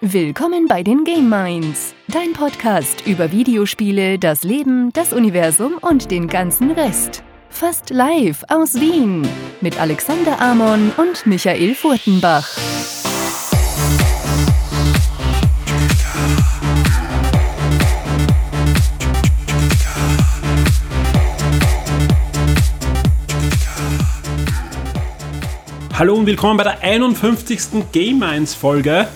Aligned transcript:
Willkommen 0.00 0.68
bei 0.68 0.84
den 0.84 1.02
Game 1.02 1.28
Minds, 1.28 1.92
dein 2.06 2.32
Podcast 2.32 3.04
über 3.04 3.32
Videospiele, 3.32 4.16
das 4.16 4.44
Leben, 4.44 4.92
das 4.92 5.12
Universum 5.12 5.72
und 5.80 6.12
den 6.12 6.28
ganzen 6.28 6.70
Rest. 6.70 7.24
Fast 7.50 7.90
live 7.90 8.44
aus 8.46 8.76
Wien 8.76 9.26
mit 9.60 9.80
Alexander 9.80 10.40
Amon 10.40 10.92
und 10.98 11.26
Michael 11.26 11.74
Furtenbach. 11.74 12.48
Hallo 25.92 26.14
und 26.14 26.26
willkommen 26.26 26.56
bei 26.56 26.62
der 26.62 26.82
51. 26.82 27.90
Game 27.90 28.20
Minds 28.20 28.54
Folge. 28.54 29.08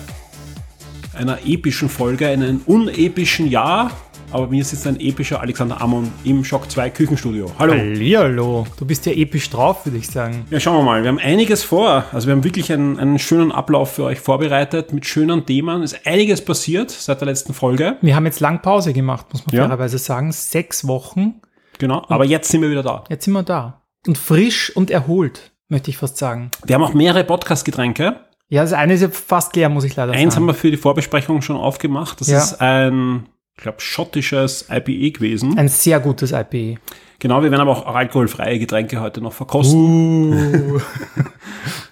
Einer 1.15 1.37
epischen 1.45 1.89
Folge, 1.89 2.31
in 2.31 2.41
einem 2.41 2.61
unepischen 2.65 3.47
Jahr. 3.49 3.91
Aber 4.31 4.47
mir 4.47 4.63
sitzt 4.65 4.87
ein 4.87 4.99
epischer 4.99 5.41
Alexander 5.41 5.79
Amon 5.79 6.11
im 6.23 6.43
Shock 6.43 6.71
2 6.71 6.89
Küchenstudio. 6.89 7.51
Hallo. 7.59 7.73
Hallihallo. 7.73 8.65
Du 8.77 8.85
bist 8.85 9.05
ja 9.05 9.11
episch 9.11 9.47
drauf, 9.51 9.85
würde 9.85 9.99
ich 9.99 10.07
sagen. 10.07 10.45
Ja, 10.49 10.59
schauen 10.59 10.77
wir 10.77 10.81
mal. 10.83 11.03
Wir 11.03 11.09
haben 11.09 11.19
einiges 11.19 11.63
vor. 11.63 12.03
Also 12.11 12.27
wir 12.27 12.33
haben 12.33 12.43
wirklich 12.43 12.73
einen, 12.73 12.97
einen 12.99 13.19
schönen 13.19 13.51
Ablauf 13.51 13.93
für 13.93 14.05
euch 14.05 14.19
vorbereitet 14.19 14.91
mit 14.91 15.05
schönen 15.05 15.45
Themen. 15.45 15.83
Es 15.83 15.93
ist 15.93 16.07
einiges 16.07 16.43
passiert 16.43 16.89
seit 16.89 17.21
der 17.21 17.27
letzten 17.27 17.53
Folge. 17.53 17.97
Wir 18.01 18.15
haben 18.15 18.25
jetzt 18.25 18.39
lang 18.39 18.63
Pause 18.63 18.91
gemacht, 18.91 19.27
muss 19.31 19.45
man 19.45 19.55
Ja. 19.55 19.63
fairerweise 19.67 19.99
sagen. 19.99 20.31
Sechs 20.31 20.87
Wochen. 20.87 21.35
Genau. 21.77 22.03
Aber 22.07 22.25
jetzt 22.25 22.49
sind 22.49 22.63
wir 22.63 22.71
wieder 22.71 22.83
da. 22.83 23.03
Jetzt 23.09 23.25
sind 23.25 23.33
wir 23.33 23.43
da. 23.43 23.83
Und 24.07 24.17
frisch 24.17 24.75
und 24.75 24.89
erholt, 24.89 25.51
möchte 25.69 25.91
ich 25.91 25.97
fast 25.97 26.17
sagen. 26.17 26.49
Wir 26.65 26.73
haben 26.73 26.83
auch 26.83 26.93
mehrere 26.95 27.23
Podcast-Getränke. 27.23 28.15
Ja, 28.53 28.61
das 28.61 28.71
eine 28.73 28.93
ist 28.93 29.01
ja 29.01 29.09
fast 29.09 29.55
leer, 29.55 29.67
muss 29.67 29.83
ich 29.83 29.95
leider 29.95 30.11
Eins 30.11 30.35
haben 30.35 30.43
sagen. 30.43 30.45
wir 30.45 30.53
für 30.53 30.69
die 30.69 30.77
Vorbesprechung 30.77 31.41
schon 31.41 31.55
aufgemacht. 31.57 32.21
Das 32.21 32.27
Ja. 32.27 32.37
ist 32.37 32.61
ein, 32.61 33.25
ich 33.57 33.63
glaube, 33.63 33.81
schottisches 33.81 34.67
IPA 34.69 35.09
gewesen. 35.17 35.57
Ein 35.57 35.69
sehr 35.69 35.99
gutes 35.99 36.33
IPA. 36.33 36.79
Genau, 37.17 37.41
wir 37.41 37.49
werden 37.49 37.61
aber 37.61 37.71
auch 37.71 37.95
alkoholfreie 37.95 38.59
Getränke 38.59 39.01
heute 39.01 39.21
noch 39.21 39.33
verkosten. 39.33 40.75
Uh. 40.75 40.79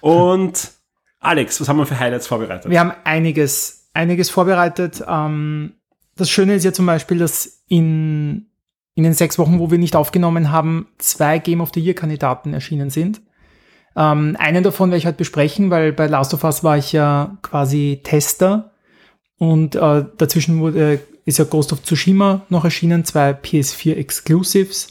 Und 0.00 0.70
Alex, 1.18 1.60
was 1.60 1.68
haben 1.68 1.78
wir 1.78 1.86
für 1.86 1.98
Highlights 1.98 2.28
vorbereitet? 2.28 2.70
Wir 2.70 2.78
haben 2.78 2.92
einiges, 3.02 3.88
einiges 3.92 4.30
vorbereitet. 4.30 5.02
Ähm, 5.08 5.72
das 6.14 6.30
Schöne 6.30 6.54
ist 6.54 6.62
ja 6.64 6.72
zum 6.72 6.86
Beispiel, 6.86 7.18
dass 7.18 7.64
in, 7.66 8.46
in 8.94 9.02
den 9.02 9.14
sechs 9.14 9.36
Wochen, 9.36 9.58
wo 9.58 9.72
wir 9.72 9.78
nicht 9.78 9.96
aufgenommen 9.96 10.52
haben, 10.52 10.86
zwei 10.98 11.40
Game 11.40 11.60
of 11.60 11.72
the 11.74 11.80
Year-Kandidaten 11.80 12.54
erschienen 12.54 12.90
sind. 12.90 13.20
Ähm, 13.96 14.36
einen 14.38 14.62
davon 14.62 14.90
werde 14.90 14.98
ich 14.98 15.06
heute 15.06 15.18
besprechen, 15.18 15.70
weil 15.70 15.92
bei 15.92 16.06
Last 16.06 16.32
of 16.34 16.44
Us 16.44 16.64
war 16.64 16.78
ich 16.78 16.92
ja 16.92 17.36
quasi 17.42 18.00
Tester 18.02 18.70
und 19.38 19.74
äh, 19.74 20.04
dazwischen 20.18 20.60
wurde, 20.60 21.00
ist 21.24 21.38
ja 21.38 21.44
Ghost 21.44 21.72
of 21.72 21.82
Tsushima 21.82 22.42
noch 22.48 22.64
erschienen, 22.64 23.04
zwei 23.04 23.30
PS4 23.32 23.94
Exclusives. 23.96 24.88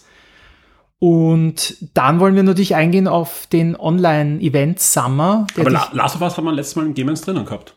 Und 1.00 1.78
dann 1.96 2.20
wollen 2.20 2.36
wir 2.36 2.44
natürlich 2.44 2.76
eingehen 2.76 3.08
auf 3.08 3.48
den 3.48 3.76
Online-Event 3.76 4.80
Summer. 4.80 5.48
aber 5.60 5.70
La 5.72 5.90
Last 5.94 6.16
of 6.16 6.22
Us 6.22 6.38
haben 6.38 6.46
wir 6.46 6.52
letztes 6.54 6.76
Mal 6.76 6.86
im 6.86 6.94
Game 6.94 7.12
drinnen 7.16 7.44
gehabt. 7.46 7.76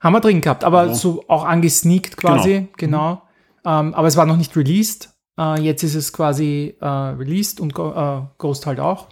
haben 0.00 0.12
wir 0.12 0.20
drin 0.20 0.40
gehabt, 0.40 0.64
aber 0.64 0.86
Ja. 0.86 0.94
so 0.94 1.24
auch 1.28 1.44
angesneakt 1.44 2.16
quasi, 2.16 2.68
genau. 2.76 3.22
Ähm, 3.64 3.94
aber 3.94 4.08
es 4.08 4.16
war 4.16 4.26
noch 4.26 4.36
nicht 4.36 4.56
released. 4.56 5.10
Äh, 5.38 5.60
jetzt 5.60 5.82
ist 5.84 5.94
es 5.94 6.12
quasi 6.12 6.76
äh, 6.80 6.86
released 6.86 7.60
und 7.60 7.72
Go 7.74 7.92
äh, 7.92 8.22
Ghost 8.38 8.66
halt 8.66 8.80
auch. 8.80 9.08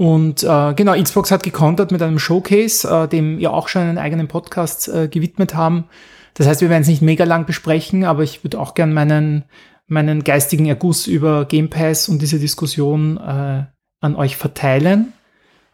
Und 0.00 0.44
äh, 0.44 0.72
genau, 0.72 0.94
Xbox 0.98 1.30
hat 1.30 1.42
gekontert 1.42 1.92
mit 1.92 2.00
einem 2.00 2.18
Showcase, 2.18 2.88
äh, 2.88 3.06
dem 3.06 3.36
wir 3.36 3.52
auch 3.52 3.68
schon 3.68 3.82
einen 3.82 3.98
eigenen 3.98 4.28
Podcast 4.28 4.88
äh, 4.88 5.08
gewidmet 5.08 5.54
haben. 5.54 5.84
Das 6.32 6.46
heißt, 6.46 6.62
wir 6.62 6.70
werden 6.70 6.80
es 6.80 6.88
nicht 6.88 7.02
mega 7.02 7.24
lang 7.24 7.44
besprechen, 7.44 8.04
aber 8.04 8.22
ich 8.22 8.42
würde 8.42 8.58
auch 8.58 8.72
gern 8.72 8.94
meinen, 8.94 9.44
meinen 9.88 10.24
geistigen 10.24 10.64
Erguss 10.64 11.06
über 11.06 11.44
Game 11.44 11.68
Pass 11.68 12.08
und 12.08 12.22
diese 12.22 12.38
Diskussion 12.38 13.18
äh, 13.18 13.64
an 14.00 14.16
euch 14.16 14.38
verteilen. 14.38 15.12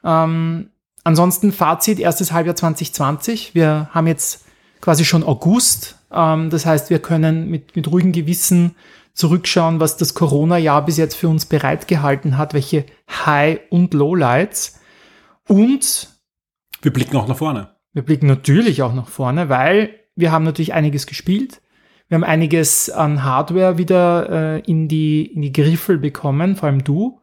Ähm, 0.02 0.70
ansonsten 1.04 1.52
Fazit, 1.52 2.00
erstes 2.00 2.32
Halbjahr 2.32 2.56
2020. 2.56 3.54
Wir 3.54 3.90
haben 3.92 4.08
jetzt 4.08 4.44
quasi 4.80 5.04
schon 5.04 5.22
August. 5.22 6.00
Ähm, 6.10 6.50
das 6.50 6.66
heißt, 6.66 6.90
wir 6.90 6.98
können 6.98 7.48
mit, 7.48 7.76
mit 7.76 7.92
ruhigem 7.92 8.10
Gewissen 8.10 8.74
zurückschauen, 9.16 9.80
was 9.80 9.96
das 9.96 10.14
Corona-Jahr 10.14 10.84
bis 10.84 10.98
jetzt 10.98 11.16
für 11.16 11.28
uns 11.28 11.46
bereitgehalten 11.46 12.38
hat, 12.38 12.54
welche 12.54 12.84
High- 13.10 13.60
und 13.70 13.94
Lowlights. 13.94 14.78
Und 15.48 16.08
Wir 16.82 16.92
blicken 16.92 17.16
auch 17.16 17.26
nach 17.26 17.36
vorne. 17.38 17.70
wir 17.94 18.02
blicken 18.02 18.26
natürlich 18.26 18.82
auch 18.82 18.94
nach 18.94 19.08
vorne, 19.08 19.48
weil 19.48 19.90
wir 20.14 20.30
haben 20.30 20.44
natürlich 20.44 20.74
einiges 20.74 21.06
gespielt. 21.06 21.62
Wir 22.08 22.16
haben 22.16 22.24
einiges 22.24 22.90
an 22.90 23.24
Hardware 23.24 23.78
wieder 23.78 24.28
äh, 24.30 24.60
in, 24.60 24.86
die, 24.86 25.24
in 25.26 25.42
die 25.42 25.52
Griffel 25.52 25.98
bekommen, 25.98 26.54
vor 26.54 26.68
allem 26.68 26.84
du. 26.84 27.20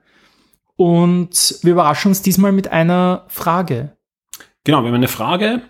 Und 0.75 1.60
wir 1.62 1.74
überraschen 1.74 2.10
uns 2.10 2.22
diesmal 2.24 2.52
mit 2.52 2.70
einer 2.70 3.25
Frage. 3.28 3.96
Genau, 4.64 4.81
wir 4.81 4.88
haben 4.88 4.96
eine 4.96 5.08
Frage. 5.08 5.62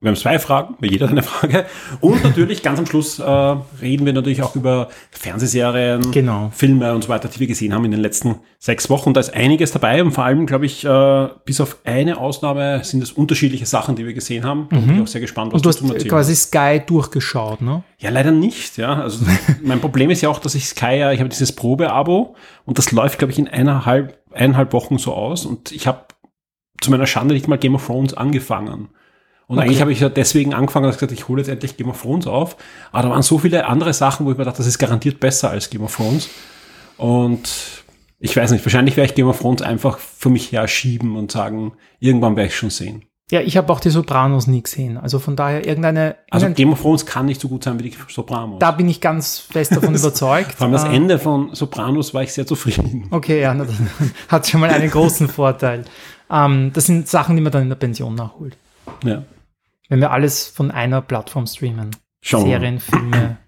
Wir 0.00 0.10
haben 0.10 0.16
zwei 0.16 0.38
Fragen, 0.38 0.76
bei 0.80 0.86
jeder 0.86 1.08
eine 1.08 1.24
Frage. 1.24 1.66
Und 2.00 2.22
natürlich 2.22 2.62
ganz 2.62 2.78
am 2.78 2.86
Schluss 2.86 3.18
äh, 3.18 3.24
reden 3.24 4.06
wir 4.06 4.12
natürlich 4.12 4.42
auch 4.44 4.54
über 4.54 4.88
Fernsehserien, 5.10 6.12
Genau. 6.12 6.50
Filme 6.54 6.94
und 6.94 7.02
so 7.02 7.08
weiter, 7.08 7.28
die 7.28 7.40
wir 7.40 7.48
gesehen 7.48 7.74
haben 7.74 7.84
in 7.84 7.90
den 7.90 8.00
letzten 8.00 8.36
sechs 8.60 8.88
Wochen. 8.90 9.12
Da 9.12 9.18
ist 9.18 9.34
einiges 9.34 9.72
dabei 9.72 10.00
und 10.04 10.12
vor 10.12 10.24
allem, 10.24 10.46
glaube 10.46 10.66
ich, 10.66 10.84
äh, 10.84 11.28
bis 11.44 11.60
auf 11.60 11.78
eine 11.84 12.18
Ausnahme 12.18 12.84
sind 12.84 13.02
es 13.02 13.10
unterschiedliche 13.10 13.66
Sachen, 13.66 13.96
die 13.96 14.06
wir 14.06 14.12
gesehen 14.14 14.44
haben. 14.44 14.68
Da 14.70 14.76
bin 14.76 14.94
ich 14.94 15.02
auch 15.02 15.06
sehr 15.08 15.20
gespannt, 15.20 15.52
was 15.52 15.62
Mhm. 15.62 15.66
Und 15.68 15.82
du 15.82 15.86
hast 15.88 15.94
Erzählen 15.94 16.10
quasi 16.10 16.36
Sky 16.36 16.80
durchgeschaut, 16.86 17.60
ne? 17.60 17.82
Ja, 17.98 18.10
leider 18.10 18.30
nicht, 18.30 18.76
ja. 18.76 19.02
Also 19.02 19.24
mein 19.64 19.80
Problem 19.80 20.10
ist 20.10 20.20
ja 20.20 20.28
auch, 20.28 20.38
dass 20.38 20.54
ich 20.54 20.66
Sky 20.66 20.96
ja, 20.98 21.10
ich 21.10 21.18
habe 21.18 21.28
dieses 21.28 21.50
Probe-Abo 21.50 22.36
und 22.66 22.78
das 22.78 22.92
läuft, 22.92 23.18
glaube 23.18 23.32
ich, 23.32 23.38
in 23.40 23.48
eineinhalb, 23.48 24.16
eineinhalb 24.32 24.72
Wochen 24.72 24.98
so 24.98 25.12
aus 25.12 25.44
und 25.44 25.72
ich 25.72 25.88
habe 25.88 26.02
zu 26.80 26.92
meiner 26.92 27.06
Schande 27.06 27.34
nicht 27.34 27.48
mal 27.48 27.58
Game 27.58 27.74
of 27.74 27.84
Thrones 27.84 28.14
angefangen. 28.14 28.90
Und 29.48 29.58
Okay. 29.58 29.66
eigentlich 29.66 29.80
habe 29.80 29.90
ich 29.92 30.00
ja 30.00 30.08
deswegen 30.10 30.54
angefangen, 30.54 30.84
dass 30.86 30.94
ich 30.96 31.00
gesagt, 31.00 31.18
ich 31.18 31.26
hole 31.26 31.40
jetzt 31.40 31.48
endlich 31.48 31.76
Game 31.76 31.88
of 31.90 32.00
Thrones 32.00 32.26
auf. 32.26 32.56
Aber 32.92 33.02
da 33.04 33.10
waren 33.10 33.22
so 33.22 33.38
viele 33.38 33.66
andere 33.66 33.92
Sachen, 33.94 34.24
wo 34.26 34.30
ich 34.32 34.38
mir 34.38 34.44
dachte, 34.44 34.58
das 34.58 34.66
ist 34.66 34.78
garantiert 34.78 35.18
besser 35.20 35.50
als 35.50 35.70
Game 35.70 35.82
of 35.82 35.96
Thrones. 35.96 36.28
Und 36.96 37.48
ich 38.18 38.36
weiß 38.36 38.50
nicht, 38.50 38.64
wahrscheinlich 38.64 38.96
werde 38.96 39.08
ich 39.10 39.14
Game 39.14 39.28
of 39.28 39.38
Thrones 39.40 39.62
einfach 39.62 39.98
für 39.98 40.28
mich 40.30 40.52
her 40.52 40.66
schieben 40.68 41.16
und 41.16 41.30
sagen, 41.32 41.72
irgendwann 42.00 42.36
werde 42.36 42.48
ich 42.48 42.56
schon 42.56 42.70
sehen. 42.70 43.04
Ja, 43.30 43.40
ich 43.42 43.58
habe 43.58 43.70
auch 43.72 43.80
die 43.80 43.90
Sopranos 43.90 44.46
nie 44.46 44.62
gesehen. 44.62 44.96
Also 44.96 45.18
von 45.18 45.36
daher 45.36 45.66
irgendeine. 45.66 46.16
Also 46.30 46.48
Game 46.50 46.72
of 46.72 46.80
Thrones 46.80 47.04
kann 47.04 47.26
nicht 47.26 47.40
so 47.40 47.48
gut 47.48 47.62
sein 47.62 47.78
wie 47.78 47.90
die 47.90 47.96
Sopranos. 48.08 48.58
da 48.58 48.70
bin 48.70 48.88
ich 48.88 49.02
ganz 49.02 49.38
fest 49.38 49.72
davon 49.76 49.94
überzeugt. 49.94 50.52
Vor 50.52 50.64
allem 50.64 50.72
das 50.72 50.84
Äh, 50.84 50.94
Ende 50.96 51.18
von 51.18 51.54
Sopranos 51.54 52.14
war 52.14 52.22
ich 52.22 52.32
sehr 52.32 52.46
zufrieden. 52.46 53.06
Okay, 53.10 53.42
ja, 53.42 53.52
dann 53.54 53.68
hat 54.28 54.46
schon 54.48 54.60
mal 54.60 54.70
einen 54.70 54.90
großen 54.90 55.28
Vorteil. 55.28 55.84
Ähm, 56.30 56.70
das 56.72 56.86
sind 56.86 57.06
Sachen, 57.06 57.36
die 57.36 57.42
man 57.42 57.52
dann 57.52 57.62
in 57.62 57.68
der 57.68 57.76
Pension 57.76 58.14
nachholt. 58.14 58.56
Ja. 59.04 59.22
Wenn 59.88 60.00
wir 60.00 60.10
alles 60.10 60.46
von 60.46 60.70
einer 60.70 61.00
Plattform 61.00 61.46
streamen. 61.46 61.90
Schauen. 62.20 62.44
Serien, 62.44 62.80
Filme. 62.80 63.38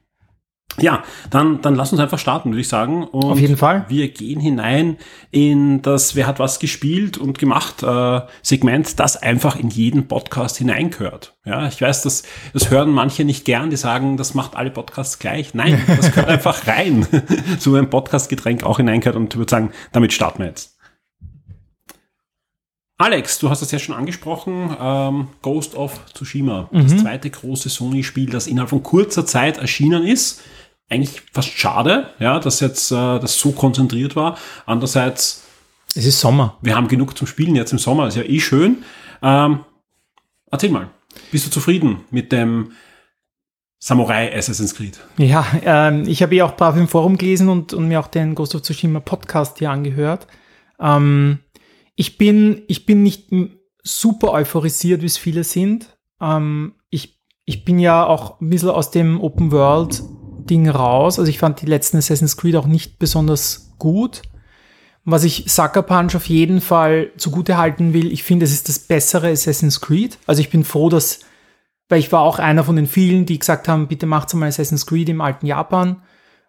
Ja, 0.79 1.03
dann, 1.29 1.61
dann 1.61 1.75
lass 1.75 1.93
uns 1.93 2.01
einfach 2.01 2.19
starten, 2.19 2.51
würde 2.51 2.61
ich 2.61 2.69
sagen. 2.69 3.05
Und 3.05 3.25
Auf 3.25 3.41
jeden 3.41 3.57
Fall. 3.57 3.85
Wir 3.89 4.09
gehen 4.09 4.41
hinein 4.41 4.97
in 5.31 5.83
das 5.83 6.15
Wer 6.15 6.27
hat 6.27 6.39
was 6.39 6.59
gespielt 6.59 7.19
und 7.19 7.39
gemacht 7.39 7.83
äh, 7.83 8.21
Segment, 8.43 8.99
das 8.99 9.17
einfach 9.17 9.57
in 9.57 9.69
jeden 9.69 10.09
Podcast 10.09 10.57
hineingehört. 10.57 11.37
Ja, 11.45 11.67
ich 11.67 11.83
weiß, 11.83 12.03
das, 12.03 12.23
das 12.53 12.71
hören 12.71 12.91
manche 12.91 13.25
nicht 13.25 13.45
gern, 13.45 13.71
die 13.71 13.77
sagen, 13.77 14.17
das 14.17 14.35
macht 14.35 14.57
alle 14.57 14.71
Podcasts 14.71 15.19
gleich. 15.19 15.55
Nein, 15.55 15.83
das 15.87 16.13
gehört 16.13 16.29
einfach 16.31 16.67
rein. 16.67 17.07
so 17.59 17.75
ein 17.75 17.91
Podcast-Getränk 17.91 18.63
auch 18.63 18.79
hineingehört 18.79 19.17
und 19.17 19.35
ich 19.35 19.39
würde 19.39 19.51
sagen, 19.51 19.73
damit 19.93 20.13
starten 20.13 20.39
wir 20.39 20.47
jetzt. 20.47 20.80
Alex, 23.01 23.39
du 23.39 23.49
hast 23.49 23.63
das 23.63 23.71
ja 23.71 23.79
schon 23.79 23.95
angesprochen, 23.95 24.77
ähm, 24.79 25.29
Ghost 25.41 25.75
of 25.75 26.01
Tsushima, 26.13 26.69
das 26.71 26.99
zweite 26.99 27.31
große 27.31 27.71
Sony-Spiel, 27.71 28.29
das 28.29 28.47
innerhalb 28.47 28.69
von 28.69 28.83
kurzer 28.83 29.25
Zeit 29.25 29.57
erschienen 29.57 30.07
ist. 30.07 30.43
Eigentlich 30.91 31.23
fast 31.33 31.49
schade, 31.49 32.11
ja, 32.19 32.39
dass 32.41 32.61
jetzt 32.61 32.93
äh, 32.93 32.95
das 33.19 33.39
so 33.39 33.53
konzentriert 33.53 34.17
war. 34.17 34.37
Andererseits, 34.67 35.45
Es 35.95 36.05
ist 36.05 36.21
Sommer. 36.21 36.59
wir 36.61 36.77
haben 36.77 36.89
genug 36.89 37.17
zum 37.17 37.27
Spielen 37.27 37.57
jetzt 37.57 37.73
im 37.73 37.79
Sommer, 37.79 38.07
ist 38.07 38.19
ja 38.19 38.23
eh 38.23 38.39
schön. 38.39 38.85
Ähm, 39.23 39.61
erzähl 40.51 40.71
mal, 40.71 40.91
bist 41.33 41.47
du 41.47 41.51
zufrieden 41.51 42.01
mit 42.11 42.33
dem 42.33 42.73
Samurai 43.79 44.31
Assassin's 44.37 44.75
Creed? 44.75 45.01
Ja, 45.17 45.47
ähm, 45.65 46.07
ich 46.07 46.23
habe 46.23 46.35
ja 46.35 46.45
auch 46.45 46.55
brav 46.55 46.77
im 46.77 46.87
Forum 46.87 47.17
gelesen 47.17 47.49
und, 47.49 47.73
und 47.73 47.89
mir 47.89 47.99
auch 47.99 48.09
den 48.09 48.35
Ghost 48.35 48.55
of 48.55 48.61
Tsushima 48.61 49.01
Podcast 49.01 49.59
hier 49.59 49.71
angehört. 49.71 50.27
Ähm, 50.79 51.39
ich, 52.01 52.17
bin, 52.17 52.63
ich 52.67 52.87
bin 52.87 53.03
nicht 53.03 53.29
super 53.83 54.33
euphorisiert, 54.33 55.03
wie 55.03 55.07
es 55.07 55.19
viele 55.19 55.45
sind. 55.45 55.99
Ähm, 56.19 56.73
ich, 56.89 57.21
ich 57.45 57.67
bin 57.67 57.79
ja 57.79 58.07
auch 58.07 58.41
ein 58.41 58.49
bisschen 58.49 58.71
aus 58.71 58.91
dem 58.91 59.21
Open 59.21 59.53
World 59.53 60.03
Ding 60.49 60.67
raus. 60.71 61.19
Also 61.19 61.29
ich 61.29 61.39
fand 61.39 61.61
die 61.61 61.67
letzten 61.67 61.99
Assassin's 61.99 62.39
Creed 62.39 62.57
auch 62.57 62.67
nicht 62.67 62.99
besonders 62.99 63.75
gut. 63.79 64.23
Was 65.05 65.25
ich 65.25 65.45
Sucker 65.49 65.83
Punch 65.83 66.17
auf 66.17 66.27
jeden 66.27 66.63
Fall 66.63 67.11
zugute 67.19 67.59
halten 67.59 67.93
will, 67.93 68.11
ich 68.11 68.25
finde, 68.25 68.45
es 68.45 68.53
ist 68.53 68.71
das 68.71 68.79
bessere 68.79 69.29
Assassin's 69.29 69.83
Creed. 69.83 70.17
Also 70.27 70.41
ich 70.41 70.49
bin 70.49 70.65
froh, 70.65 70.89
dass 70.89 71.21
weil 71.91 71.99
ich 71.99 72.13
war 72.13 72.23
auch 72.23 72.39
einer 72.39 72.65
von 72.65 72.77
den 72.77 72.87
vielen, 72.87 73.27
die 73.27 73.39
gesagt 73.39 73.69
haben, 73.69 73.89
bitte 73.89 74.07
macht's 74.07 74.33
mal 74.33 74.47
Assassin's 74.47 74.87
Creed 74.87 75.11
im 75.11 75.21
alten 75.21 75.45
Japan. 75.45 76.01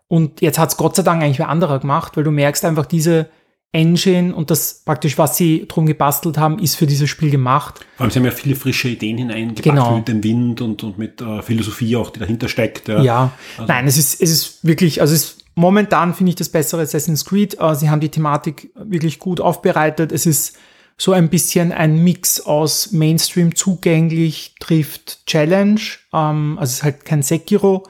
Und 0.08 0.40
jetzt 0.40 0.60
hat's 0.60 0.78
Gott 0.78 0.96
sei 0.96 1.04
Dank 1.04 1.22
eigentlich 1.22 1.40
wer 1.40 1.50
anderer 1.50 1.80
gemacht, 1.80 2.16
weil 2.16 2.24
du 2.24 2.32
merkst 2.32 2.64
einfach 2.64 2.86
diese 2.86 3.30
Engine 3.74 4.36
und 4.36 4.52
das 4.52 4.82
praktisch, 4.86 5.18
was 5.18 5.38
sie 5.38 5.66
drum 5.68 5.86
gebastelt 5.86 6.38
haben, 6.38 6.60
ist 6.60 6.76
für 6.76 6.88
dieses 6.88 7.10
Spiel 7.10 7.30
gemacht. 7.30 7.80
Vor 7.96 8.04
allem, 8.04 8.12
sie 8.12 8.20
haben 8.20 8.26
ja 8.26 8.32
viele 8.32 8.56
frische 8.56 8.90
Ideen 8.90 9.18
hineingepackt 9.18 9.64
Genau. 9.64 9.96
mit 9.98 10.08
dem 10.10 10.24
Wind 10.24 10.60
und, 10.62 10.84
und 10.84 10.98
mit 10.98 11.22
äh, 11.22 11.42
Philosophie 11.42 11.96
auch, 11.96 12.10
die 12.10 12.20
dahinter 12.20 12.50
steckt. 12.50 12.88
Ja. 12.90 13.02
Ja, 13.02 13.32
Also- 13.58 13.68
nein, 13.72 13.88
es 13.88 13.98
ist, 13.98 14.22
es 14.22 14.30
ist 14.30 14.64
wirklich, 14.66 15.00
also 15.02 15.14
es 15.14 15.24
ist 15.24 15.38
momentan 15.56 16.14
finde 16.14 16.32
ich 16.32 16.36
das 16.36 16.50
bessere 16.50 16.82
Assassin's 16.82 17.24
Creed. 17.26 17.58
Äh, 17.60 17.76
sie 17.76 17.90
haben 17.90 18.02
die 18.02 18.10
Thematik 18.10 18.72
wirklich 18.76 19.20
gut 19.20 19.40
aufbereitet. 19.40 20.12
Es 20.12 20.26
ist 20.26 20.58
so 20.98 21.14
ein 21.14 21.30
bisschen 21.30 21.72
ein 21.72 22.04
Mix 22.04 22.42
aus 22.42 22.92
Mainstream 22.92 23.56
zugänglich 23.56 24.56
trifft 24.60 25.26
Challenge. 25.28 25.80
Ähm, 26.14 26.58
also 26.60 26.70
es 26.72 26.74
ist 26.78 26.84
halt 26.84 27.06
kein 27.06 27.22
Sekiro. 27.24 27.88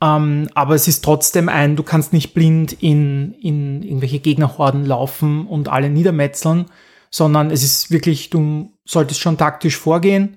Ähm, 0.00 0.48
aber 0.54 0.74
es 0.74 0.86
ist 0.86 1.04
trotzdem 1.04 1.48
ein, 1.48 1.74
du 1.74 1.82
kannst 1.82 2.12
nicht 2.12 2.32
blind 2.32 2.72
in, 2.72 3.34
in 3.34 3.82
irgendwelche 3.82 4.20
Gegnerhorden 4.20 4.84
laufen 4.86 5.46
und 5.46 5.68
alle 5.68 5.90
niedermetzeln, 5.90 6.66
sondern 7.10 7.50
es 7.50 7.64
ist 7.64 7.90
wirklich, 7.90 8.30
du 8.30 8.72
solltest 8.84 9.20
schon 9.20 9.36
taktisch 9.36 9.76
vorgehen. 9.76 10.36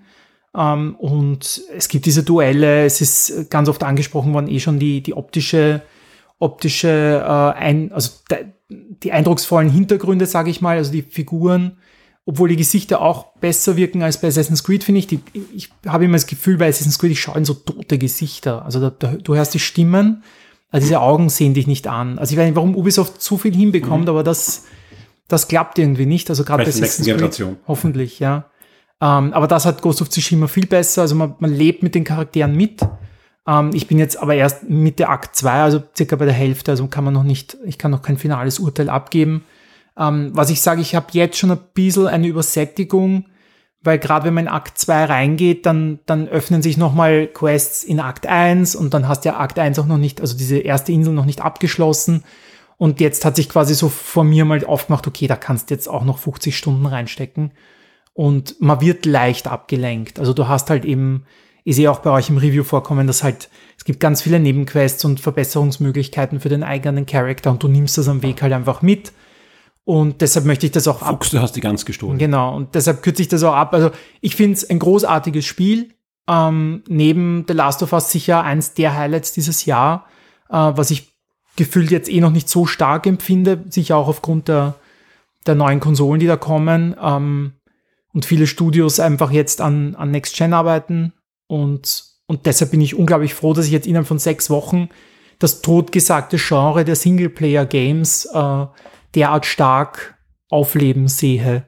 Ähm, 0.55 0.95
und 0.95 1.61
es 1.75 1.87
gibt 1.87 2.05
diese 2.05 2.23
Duelle, 2.23 2.85
es 2.85 3.01
ist 3.01 3.49
ganz 3.49 3.69
oft 3.69 3.83
angesprochen 3.83 4.33
worden, 4.33 4.47
eh 4.47 4.59
schon 4.59 4.79
die, 4.79 5.01
die 5.01 5.13
optische, 5.13 5.81
optische, 6.39 7.23
äh, 7.23 7.59
ein, 7.59 7.91
also 7.91 8.11
die 8.69 9.11
eindrucksvollen 9.11 9.69
Hintergründe, 9.69 10.25
sage 10.25 10.49
ich 10.49 10.61
mal, 10.61 10.77
also 10.77 10.91
die 10.91 11.03
Figuren, 11.03 11.77
obwohl 12.31 12.47
die 12.47 12.55
Gesichter 12.55 13.01
auch 13.01 13.33
besser 13.41 13.75
wirken 13.75 14.03
als 14.03 14.21
bei 14.21 14.29
Assassin's 14.29 14.63
Creed, 14.63 14.85
finde 14.85 14.99
ich. 14.99 15.07
Die, 15.07 15.19
ich 15.53 15.69
habe 15.85 16.05
immer 16.05 16.15
das 16.15 16.27
Gefühl, 16.27 16.57
bei 16.57 16.69
Assassin's 16.69 16.97
Creed, 16.97 17.11
ich 17.11 17.19
schaue 17.19 17.37
in 17.37 17.43
so 17.43 17.53
tote 17.53 17.97
Gesichter. 17.97 18.63
Also 18.63 18.79
da, 18.79 18.89
da, 18.89 19.15
du 19.15 19.35
hörst 19.35 19.53
die 19.53 19.59
Stimmen, 19.59 20.23
also 20.69 20.85
diese 20.85 21.01
Augen 21.01 21.27
sehen 21.27 21.53
dich 21.53 21.67
nicht 21.67 21.87
an. 21.87 22.19
Also 22.19 22.31
ich 22.31 22.39
weiß 22.39 22.45
nicht, 22.45 22.55
warum 22.55 22.77
Ubisoft 22.77 23.21
so 23.21 23.37
viel 23.37 23.53
hinbekommt, 23.53 24.07
aber 24.07 24.23
das, 24.23 24.63
das 25.27 25.49
klappt 25.49 25.77
irgendwie 25.77 26.05
nicht. 26.05 26.29
Also 26.29 26.45
gerade 26.45 26.63
bei 26.63 26.69
Assassin's 26.69 27.05
Creed. 27.05 27.17
Generation. 27.17 27.57
Hoffentlich, 27.67 28.19
ja. 28.19 28.45
Ähm, 29.01 29.33
aber 29.33 29.47
das 29.47 29.65
hat 29.65 29.81
Ghost 29.81 30.01
of 30.01 30.07
Tsushima 30.07 30.47
viel 30.47 30.67
besser. 30.67 31.01
Also 31.01 31.15
man, 31.15 31.35
man 31.39 31.53
lebt 31.53 31.83
mit 31.83 31.95
den 31.95 32.05
Charakteren 32.05 32.55
mit. 32.55 32.79
Ähm, 33.45 33.71
ich 33.73 33.87
bin 33.87 33.99
jetzt 33.99 34.15
aber 34.17 34.35
erst 34.35 34.69
Mitte 34.69 35.09
Akt 35.09 35.35
2, 35.35 35.51
also 35.51 35.83
circa 35.97 36.15
bei 36.15 36.25
der 36.25 36.33
Hälfte, 36.33 36.71
also 36.71 36.87
kann 36.87 37.03
man 37.03 37.13
noch 37.13 37.23
nicht, 37.23 37.57
ich 37.65 37.77
kann 37.77 37.91
noch 37.91 38.03
kein 38.03 38.17
finales 38.17 38.59
Urteil 38.59 38.89
abgeben. 38.89 39.43
Ähm, 39.97 40.31
was 40.33 40.49
ich 40.49 40.61
sage, 40.61 40.81
ich 40.81 40.95
habe 40.95 41.07
jetzt 41.11 41.37
schon 41.37 41.51
ein 41.51 41.59
bisschen 41.73 42.07
eine 42.07 42.27
Übersättigung, 42.27 43.25
weil 43.83 43.97
gerade 43.99 44.25
wenn 44.25 44.35
man 44.35 44.45
in 44.45 44.51
Akt 44.51 44.77
2 44.77 45.05
reingeht, 45.05 45.65
dann, 45.65 45.99
dann 46.05 46.27
öffnen 46.27 46.61
sich 46.61 46.77
nochmal 46.77 47.27
Quests 47.27 47.83
in 47.83 47.99
Akt 47.99 48.27
1 48.27 48.75
und 48.75 48.93
dann 48.93 49.07
hast 49.07 49.25
ja 49.25 49.37
Akt 49.37 49.57
1 49.57 49.79
auch 49.79 49.87
noch 49.87 49.97
nicht, 49.97 50.21
also 50.21 50.37
diese 50.37 50.59
erste 50.59 50.91
Insel 50.91 51.13
noch 51.13 51.25
nicht 51.25 51.41
abgeschlossen. 51.41 52.23
Und 52.77 52.99
jetzt 52.99 53.25
hat 53.25 53.35
sich 53.35 53.49
quasi 53.49 53.75
so 53.75 53.89
vor 53.89 54.23
mir 54.23 54.45
mal 54.45 54.63
aufgemacht, 54.65 55.07
okay, 55.07 55.27
da 55.27 55.35
kannst 55.35 55.69
du 55.69 55.73
jetzt 55.73 55.87
auch 55.87 56.03
noch 56.03 56.17
50 56.17 56.57
Stunden 56.57 56.85
reinstecken. 56.85 57.51
Und 58.13 58.59
man 58.59 58.81
wird 58.81 59.05
leicht 59.05 59.47
abgelenkt. 59.47 60.19
Also 60.19 60.33
du 60.33 60.47
hast 60.47 60.69
halt 60.69 60.85
eben, 60.85 61.25
ich 61.63 61.75
sehe 61.75 61.91
auch 61.91 61.99
bei 61.99 62.09
euch 62.09 62.29
im 62.29 62.37
Review 62.37 62.63
vorkommen, 62.63 63.07
dass 63.07 63.23
halt, 63.23 63.49
es 63.77 63.85
gibt 63.85 63.99
ganz 63.99 64.21
viele 64.21 64.39
Nebenquests 64.39 65.05
und 65.05 65.19
Verbesserungsmöglichkeiten 65.19 66.39
für 66.39 66.49
den 66.49 66.63
eigenen 66.63 67.05
Charakter 67.05 67.51
und 67.51 67.63
du 67.63 67.67
nimmst 67.67 67.97
das 67.97 68.07
am 68.07 68.23
Weg 68.23 68.41
halt 68.41 68.53
einfach 68.53 68.81
mit. 68.81 69.11
Und 69.91 70.21
deshalb 70.21 70.45
möchte 70.45 70.65
ich 70.65 70.71
das 70.71 70.87
auch 70.87 71.01
ab. 71.01 71.09
Fuchs, 71.09 71.31
du 71.31 71.41
hast 71.41 71.51
die 71.57 71.59
ganz 71.59 71.83
gestohlen. 71.83 72.17
Genau, 72.17 72.55
und 72.55 72.75
deshalb 72.75 73.03
kürze 73.03 73.23
ich 73.23 73.27
das 73.27 73.43
auch 73.43 73.55
ab. 73.55 73.73
Also 73.73 73.91
ich 74.21 74.37
finde 74.37 74.53
es 74.53 74.69
ein 74.69 74.79
großartiges 74.79 75.45
Spiel. 75.45 75.89
Ähm, 76.29 76.81
neben 76.87 77.43
The 77.45 77.53
Last 77.53 77.83
of 77.83 77.91
Us 77.91 78.09
sicher 78.09 78.41
eins 78.41 78.73
der 78.73 78.95
Highlights 78.95 79.33
dieses 79.33 79.65
Jahr, 79.65 80.05
äh, 80.47 80.53
was 80.53 80.91
ich 80.91 81.11
gefühlt 81.57 81.91
jetzt 81.91 82.09
eh 82.09 82.21
noch 82.21 82.31
nicht 82.31 82.47
so 82.47 82.65
stark 82.65 83.05
empfinde, 83.05 83.65
sicher 83.69 83.97
auch 83.97 84.07
aufgrund 84.07 84.47
der, 84.47 84.75
der 85.45 85.55
neuen 85.55 85.81
Konsolen, 85.81 86.21
die 86.21 86.27
da 86.27 86.37
kommen. 86.37 86.95
Ähm, 86.97 87.51
und 88.13 88.23
viele 88.23 88.47
Studios 88.47 89.01
einfach 89.01 89.31
jetzt 89.31 89.59
an, 89.59 89.95
an 89.95 90.09
Next 90.09 90.37
Gen 90.37 90.53
arbeiten. 90.53 91.11
Und, 91.47 92.05
und 92.27 92.45
deshalb 92.45 92.71
bin 92.71 92.79
ich 92.79 92.95
unglaublich 92.95 93.33
froh, 93.33 93.53
dass 93.53 93.65
ich 93.65 93.73
jetzt 93.73 93.87
innerhalb 93.87 94.07
von 94.07 94.19
sechs 94.19 94.49
Wochen 94.49 94.87
das 95.37 95.61
totgesagte 95.61 96.37
Genre 96.37 96.85
der 96.85 96.95
Singleplayer-Games 96.95 98.29
äh, 98.33 98.65
derart 99.15 99.45
stark 99.45 100.17
aufleben 100.49 101.07
sehe. 101.07 101.67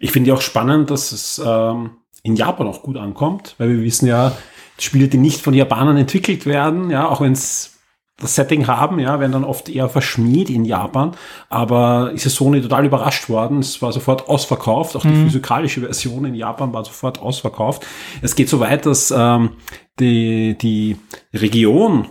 Ich 0.00 0.12
finde 0.12 0.28
ja 0.28 0.34
auch 0.34 0.40
spannend, 0.40 0.90
dass 0.90 1.12
es 1.12 1.42
ähm, 1.44 1.90
in 2.22 2.36
Japan 2.36 2.66
auch 2.66 2.82
gut 2.82 2.96
ankommt, 2.96 3.54
weil 3.58 3.70
wir 3.70 3.82
wissen 3.82 4.06
ja, 4.06 4.36
Spiele, 4.78 5.08
die 5.08 5.18
nicht 5.18 5.40
von 5.40 5.54
Japanern 5.54 5.96
entwickelt 5.96 6.46
werden, 6.46 6.90
ja, 6.90 7.08
auch 7.08 7.20
wenn 7.20 7.32
es 7.32 7.78
das 8.20 8.34
Setting 8.34 8.66
haben, 8.66 8.98
ja, 8.98 9.20
werden 9.20 9.32
dann 9.32 9.44
oft 9.44 9.68
eher 9.68 9.88
verschmäht 9.88 10.50
in 10.50 10.64
Japan. 10.64 11.12
Aber 11.48 12.10
ist 12.12 12.26
es 12.26 12.34
Sony 12.34 12.60
total 12.60 12.84
überrascht 12.84 13.28
worden. 13.28 13.60
Es 13.60 13.80
war 13.80 13.92
sofort 13.92 14.28
ausverkauft. 14.28 14.96
Auch 14.96 15.02
die 15.02 15.14
physikalische 15.14 15.80
Version 15.82 16.24
in 16.24 16.34
Japan 16.34 16.72
war 16.72 16.84
sofort 16.84 17.20
ausverkauft. 17.20 17.86
Es 18.20 18.34
geht 18.34 18.48
so 18.48 18.58
weit, 18.58 18.86
dass 18.86 19.14
ähm, 19.16 19.50
die, 20.00 20.58
die 20.58 20.96
Region, 21.32 22.08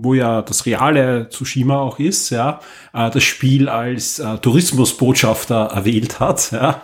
wo 0.00 0.14
ja 0.14 0.42
das 0.42 0.66
reale 0.66 1.28
Tsushima 1.28 1.78
auch 1.78 1.98
ist, 1.98 2.30
ja, 2.30 2.60
äh, 2.92 3.10
das 3.10 3.22
Spiel 3.22 3.68
als 3.68 4.18
äh, 4.18 4.38
Tourismusbotschafter 4.38 5.70
erwählt 5.74 6.20
hat, 6.20 6.52
ja. 6.52 6.82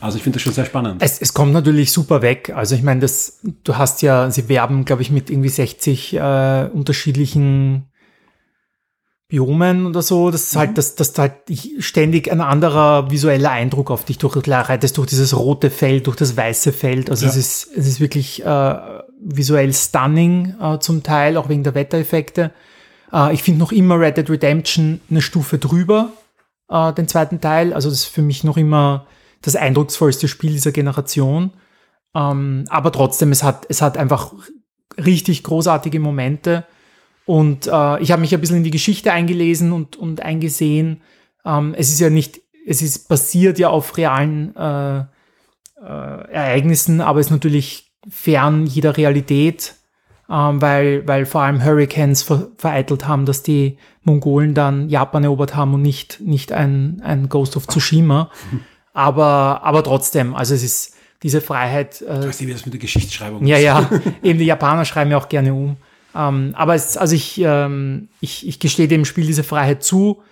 Also 0.00 0.18
ich 0.18 0.24
finde 0.24 0.36
das 0.36 0.42
schon 0.42 0.52
sehr 0.52 0.66
spannend. 0.66 1.02
Es, 1.02 1.20
es 1.20 1.32
kommt 1.32 1.52
natürlich 1.52 1.90
super 1.90 2.20
weg. 2.20 2.52
Also 2.54 2.74
ich 2.74 2.82
meine, 2.82 3.00
das, 3.00 3.40
du 3.42 3.76
hast 3.76 4.02
ja, 4.02 4.30
sie 4.30 4.48
werben, 4.48 4.84
glaube 4.84 5.02
ich, 5.02 5.10
mit 5.10 5.30
irgendwie 5.30 5.48
60 5.48 6.14
äh, 6.14 6.68
unterschiedlichen 6.72 7.86
Biomen 9.28 9.86
oder 9.86 10.02
so. 10.02 10.30
Das 10.30 10.44
ist 10.44 10.56
halt, 10.56 10.78
das, 10.78 10.94
das 10.94 11.16
halt 11.18 11.32
ständig 11.80 12.30
ein 12.30 12.40
anderer 12.40 13.10
visueller 13.10 13.50
Eindruck 13.50 13.90
auf 13.90 14.04
dich 14.04 14.18
durch, 14.18 14.34
du 14.40 14.50
reitest 14.50 14.98
durch 14.98 15.08
dieses 15.08 15.36
rote 15.36 15.70
Feld, 15.70 16.06
durch 16.06 16.16
das 16.16 16.36
weiße 16.36 16.72
Feld. 16.72 17.10
Also 17.10 17.24
Ja. 17.24 17.30
es 17.30 17.36
ist, 17.36 17.68
es 17.74 17.88
ist 17.88 18.00
wirklich 18.00 18.44
äh, 18.44 18.74
visuell 19.26 19.72
stunning 19.72 20.54
äh, 20.60 20.78
zum 20.78 21.02
Teil, 21.02 21.36
auch 21.36 21.48
wegen 21.48 21.64
der 21.64 21.74
Wettereffekte. 21.74 22.52
Äh, 23.12 23.34
ich 23.34 23.42
finde 23.42 23.60
noch 23.60 23.72
immer 23.72 23.98
Red 23.98 24.16
Dead 24.16 24.30
Redemption 24.30 25.00
eine 25.10 25.20
Stufe 25.20 25.58
drüber, 25.58 26.12
äh, 26.68 26.92
den 26.92 27.08
zweiten 27.08 27.40
Teil. 27.40 27.72
Also 27.72 27.90
das 27.90 28.00
ist 28.00 28.06
für 28.06 28.22
mich 28.22 28.44
noch 28.44 28.56
immer 28.56 29.06
das 29.42 29.56
eindrucksvollste 29.56 30.28
Spiel 30.28 30.52
dieser 30.52 30.72
Generation. 30.72 31.52
Ähm, 32.14 32.64
aber 32.68 32.92
trotzdem, 32.92 33.32
es 33.32 33.42
hat, 33.42 33.66
es 33.68 33.82
hat 33.82 33.98
einfach 33.98 34.32
richtig 34.96 35.42
großartige 35.42 36.00
Momente. 36.00 36.64
Und 37.24 37.66
äh, 37.66 38.00
ich 38.00 38.12
habe 38.12 38.20
mich 38.20 38.32
ein 38.32 38.40
bisschen 38.40 38.58
in 38.58 38.64
die 38.64 38.70
Geschichte 38.70 39.12
eingelesen 39.12 39.72
und, 39.72 39.96
und 39.96 40.20
eingesehen. 40.20 41.02
Ähm, 41.44 41.74
es 41.76 41.90
ist 41.90 42.00
ja 42.00 42.10
nicht, 42.10 42.40
es 42.66 42.82
ist 42.82 43.08
basiert 43.08 43.58
ja 43.58 43.68
auf 43.68 43.96
realen 43.96 44.54
äh, 44.56 45.00
äh, 45.00 45.04
Ereignissen, 45.82 47.00
aber 47.00 47.20
ist 47.20 47.30
natürlich 47.30 47.85
fern 48.08 48.66
jeder 48.66 48.96
Realität, 48.96 49.74
ähm, 50.30 50.60
weil, 50.60 51.06
weil 51.06 51.26
vor 51.26 51.42
allem 51.42 51.64
Hurricanes 51.64 52.22
ver 52.22 52.48
vereitelt 52.56 53.06
haben, 53.06 53.26
dass 53.26 53.42
die 53.42 53.78
Mongolen 54.02 54.54
dann 54.54 54.88
Japan 54.88 55.24
erobert 55.24 55.54
haben 55.56 55.74
und 55.74 55.82
nicht, 55.82 56.20
nicht 56.20 56.52
ein, 56.52 57.00
ein 57.04 57.28
Ghost 57.28 57.56
of 57.56 57.66
Tsushima. 57.66 58.30
Aber, 58.92 59.60
aber 59.62 59.84
trotzdem, 59.84 60.34
also 60.34 60.54
es 60.54 60.62
ist 60.62 60.94
diese 61.22 61.42
Freiheit. 61.42 62.00
Äh, 62.00 62.20
Ich 62.20 62.28
weiß 62.28 62.40
nicht, 62.40 62.48
wie 62.48 62.52
das 62.54 62.64
mit 62.64 62.72
der 62.72 62.80
Geschichtsschreibung 62.80 63.44
ja, 63.44 63.58
ist. 63.58 63.62
ja, 63.62 63.90
eben 64.22 64.38
die 64.38 64.46
Japaner 64.46 64.86
schreiben 64.86 65.10
ja 65.10 65.18
auch 65.18 65.28
gerne 65.28 65.52
um. 65.52 65.76
Ähm, 66.14 66.54
aber 66.56 66.74
es, 66.74 66.96
also 66.96 67.14
ich, 67.14 67.38
ähm, 67.44 68.08
ich, 68.20 68.48
ich 68.48 68.58
gestehe 68.58 68.88
dem 68.88 69.04
Spiel 69.04 69.26
diese 69.26 69.44
Freiheit 69.44 69.82
zu 69.82 70.22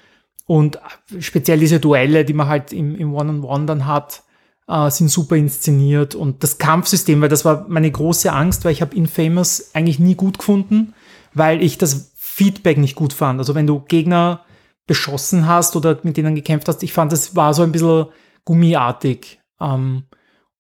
und 0.47 0.79
speziell 1.21 1.59
diese 1.59 1.79
Duelle, 1.79 2.25
die 2.25 2.33
man 2.33 2.49
halt 2.49 2.73
im, 2.73 2.97
im 2.97 3.13
One-on-One 3.13 3.67
dann 3.67 3.85
hat, 3.85 4.23
äh, 4.69 4.91
sind 4.91 5.09
super 5.09 5.37
inszeniert 5.37 6.15
und 6.15 6.43
das 6.43 6.59
Kampfsystem, 6.59 7.21
weil 7.21 7.29
das 7.29 7.45
war 7.45 7.67
meine 7.69 7.91
große 7.91 8.33
Angst, 8.33 8.65
weil 8.65 8.73
ich 8.73 8.83
habe 8.83 8.97
Infamous 8.97 9.71
eigentlich 9.75 9.99
nie 9.99 10.15
gut 10.15 10.39
gefunden, 10.39 10.95
weil 11.35 11.63
ich 11.63 11.79
das 11.79 12.13
Feedback 12.17 12.79
nicht 12.79 12.97
gut 12.97 13.13
fand. 13.13 13.39
Also 13.39 13.55
wenn 13.55 13.67
du 13.67 13.81
Gegner 13.81 14.45
beschossen 14.87 15.47
hast 15.47 15.77
oder 15.77 15.99
mit 16.03 16.17
denen 16.17 16.35
gekämpft 16.35 16.69
hast, 16.69 16.83
ich 16.83 16.93
fand, 16.93 17.13
das 17.13 17.37
war 17.37 17.55
so 17.55 17.63
ein 17.63 17.73
bisschen 17.73 18.07
gummiartig. 18.45 19.41
Ähm, 19.61 20.05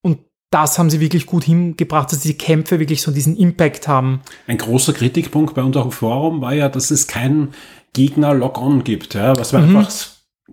und 0.02 0.20
das 0.50 0.78
haben 0.78 0.90
sie 0.90 1.00
wirklich 1.00 1.26
gut 1.26 1.44
hingebracht, 1.44 2.12
dass 2.12 2.20
die 2.20 2.38
Kämpfe 2.38 2.78
wirklich 2.78 3.02
so 3.02 3.10
diesen 3.10 3.36
Impact 3.36 3.88
haben. 3.88 4.20
Ein 4.46 4.58
großer 4.58 4.92
Kritikpunkt 4.92 5.54
bei 5.54 5.62
uns 5.62 5.76
auch 5.76 5.86
im 5.86 5.90
Forum 5.90 6.40
war 6.40 6.54
ja, 6.54 6.68
dass 6.68 6.90
es 6.90 7.06
keinen 7.06 7.54
Gegner-Lock-on 7.92 8.84
gibt. 8.84 9.14
Ja, 9.14 9.36
was 9.36 9.52
wir 9.52 9.60
einfach 9.60 9.90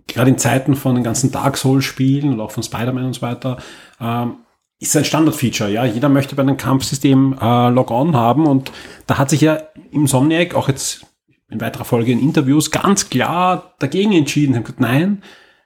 gerade 0.08 0.30
in 0.30 0.38
Zeiten 0.38 0.76
von 0.76 0.96
den 0.96 1.04
ganzen 1.04 1.32
Dark 1.32 1.58
Souls-Spielen 1.58 2.32
und 2.34 2.40
auch 2.40 2.52
von 2.52 2.64
Spider-Man 2.64 3.06
und 3.06 3.14
so 3.14 3.22
weiter, 3.22 3.58
ähm, 4.00 4.38
ist 4.80 4.96
ein 4.98 5.06
Standard-Feature. 5.06 5.70
Ja, 5.70 5.86
jeder 5.86 6.10
möchte 6.10 6.36
bei 6.36 6.42
einem 6.42 6.58
Kampfsystem 6.58 7.38
äh, 7.40 7.70
Log-on 7.70 8.16
haben 8.16 8.48
und 8.48 8.72
da 9.06 9.18
hat 9.18 9.30
sich 9.30 9.42
ja 9.42 9.60
im 9.92 10.08
Somniac 10.08 10.56
auch 10.56 10.68
jetzt 10.68 11.06
in 11.50 11.62
weiterer 11.62 11.86
Folge 11.86 12.12
in 12.12 12.20
Interviews 12.20 12.72
ganz 12.72 13.10
klar 13.10 13.76
dagegen 13.80 14.14
entschieden. 14.14 14.54
Gesagt, 14.54 14.80
nein, 14.80 15.22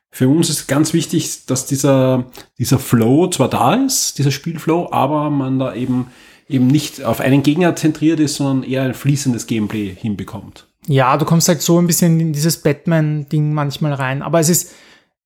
für 0.10 0.28
uns 0.28 0.50
ist 0.50 0.68
ganz 0.68 0.94
wichtig, 0.94 1.46
dass 1.46 1.66
dieser, 1.66 2.26
dieser 2.58 2.80
Flow 2.80 3.28
zwar 3.28 3.50
da 3.50 3.76
ist, 3.76 4.18
dieser 4.18 4.32
Spielflow, 4.32 4.90
aber 4.92 5.30
man 5.30 5.60
da 5.60 5.76
eben 5.76 6.08
eben 6.48 6.68
nicht 6.68 7.04
auf 7.04 7.22
einen 7.22 7.44
Gegner 7.44 7.76
zentriert 7.76 8.20
ist, 8.20 8.36
sondern 8.36 8.70
eher 8.70 8.84
ein 8.84 8.94
fließendes 8.94 9.48
Gameplay 9.48 9.96
hinbekommt. 9.96 10.68
Ja, 10.88 11.18
du 11.18 11.26
kommst 11.26 11.48
halt 11.48 11.62
so 11.62 11.80
ein 11.80 11.88
bisschen 11.88 12.20
in 12.20 12.34
dieses 12.34 12.62
Batman-Ding 12.62 13.54
manchmal 13.54 13.94
rein. 13.94 14.22
Aber 14.22 14.40
es 14.40 14.50
ist, 14.50 14.74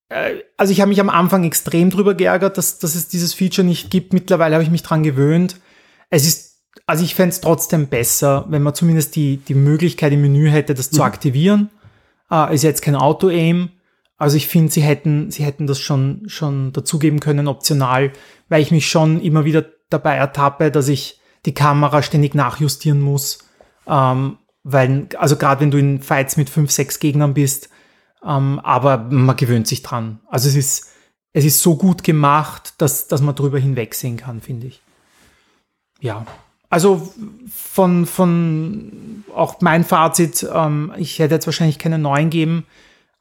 äh, 0.09 0.35
also 0.57 0.71
ich 0.71 0.81
habe 0.81 0.89
mich 0.89 1.01
am 1.01 1.09
Anfang 1.09 1.43
extrem 1.43 1.89
drüber 1.89 2.13
geärgert, 2.13 2.57
dass, 2.57 2.79
dass 2.79 2.95
es 2.95 3.07
dieses 3.07 3.33
Feature 3.33 3.65
nicht 3.65 3.91
gibt. 3.91 4.13
Mittlerweile 4.13 4.55
habe 4.55 4.63
ich 4.63 4.71
mich 4.71 4.83
dran 4.83 5.03
gewöhnt. 5.03 5.57
Es 6.09 6.25
ist, 6.25 6.61
also 6.85 7.03
ich 7.03 7.15
fände 7.15 7.29
es 7.29 7.41
trotzdem 7.41 7.87
besser, 7.87 8.45
wenn 8.49 8.63
man 8.63 8.73
zumindest 8.73 9.15
die, 9.15 9.37
die 9.37 9.55
Möglichkeit 9.55 10.13
im 10.13 10.21
Menü 10.21 10.49
hätte, 10.49 10.73
das 10.73 10.91
mhm. 10.91 10.95
zu 10.95 11.03
aktivieren. 11.03 11.69
Äh, 12.31 12.53
ist 12.55 12.63
jetzt 12.63 12.81
kein 12.81 12.95
Auto-Aim. 12.95 13.69
Also 14.17 14.37
ich 14.37 14.47
finde, 14.47 14.71
sie 14.71 14.81
hätten, 14.81 15.31
sie 15.31 15.43
hätten 15.43 15.67
das 15.67 15.79
schon, 15.79 16.23
schon 16.27 16.73
dazugeben 16.73 17.19
können, 17.19 17.47
optional, 17.47 18.11
weil 18.49 18.61
ich 18.61 18.71
mich 18.71 18.89
schon 18.89 19.21
immer 19.21 19.45
wieder 19.45 19.65
dabei 19.89 20.15
ertappe, 20.15 20.71
dass 20.71 20.89
ich 20.89 21.21
die 21.45 21.53
Kamera 21.53 22.01
ständig 22.01 22.35
nachjustieren 22.35 22.99
muss. 22.99 23.39
Ähm, 23.87 24.37
weil, 24.63 25.07
also 25.17 25.35
gerade 25.35 25.61
wenn 25.61 25.71
du 25.71 25.77
in 25.77 26.01
Fights 26.01 26.37
mit 26.37 26.49
fünf, 26.49 26.71
sechs 26.71 26.99
Gegnern 26.99 27.33
bist, 27.33 27.69
ähm, 28.25 28.59
aber 28.63 28.97
man 28.97 29.35
gewöhnt 29.35 29.67
sich 29.67 29.81
dran. 29.81 30.19
Also 30.27 30.49
es 30.49 30.55
ist, 30.55 30.91
es 31.33 31.45
ist 31.45 31.61
so 31.61 31.75
gut 31.75 32.03
gemacht, 32.03 32.73
dass, 32.77 33.07
dass 33.07 33.21
man 33.21 33.35
drüber 33.35 33.59
hinwegsehen 33.59 34.17
kann, 34.17 34.41
finde 34.41 34.67
ich. 34.67 34.81
Ja. 36.01 36.25
Also 36.69 37.11
von, 37.51 38.05
von 38.05 39.23
auch 39.33 39.59
mein 39.61 39.83
Fazit, 39.83 40.47
ähm, 40.53 40.93
ich 40.97 41.17
hätte 41.19 41.35
jetzt 41.35 41.47
wahrscheinlich 41.47 41.79
keine 41.79 41.97
neuen 41.97 42.29
geben, 42.29 42.65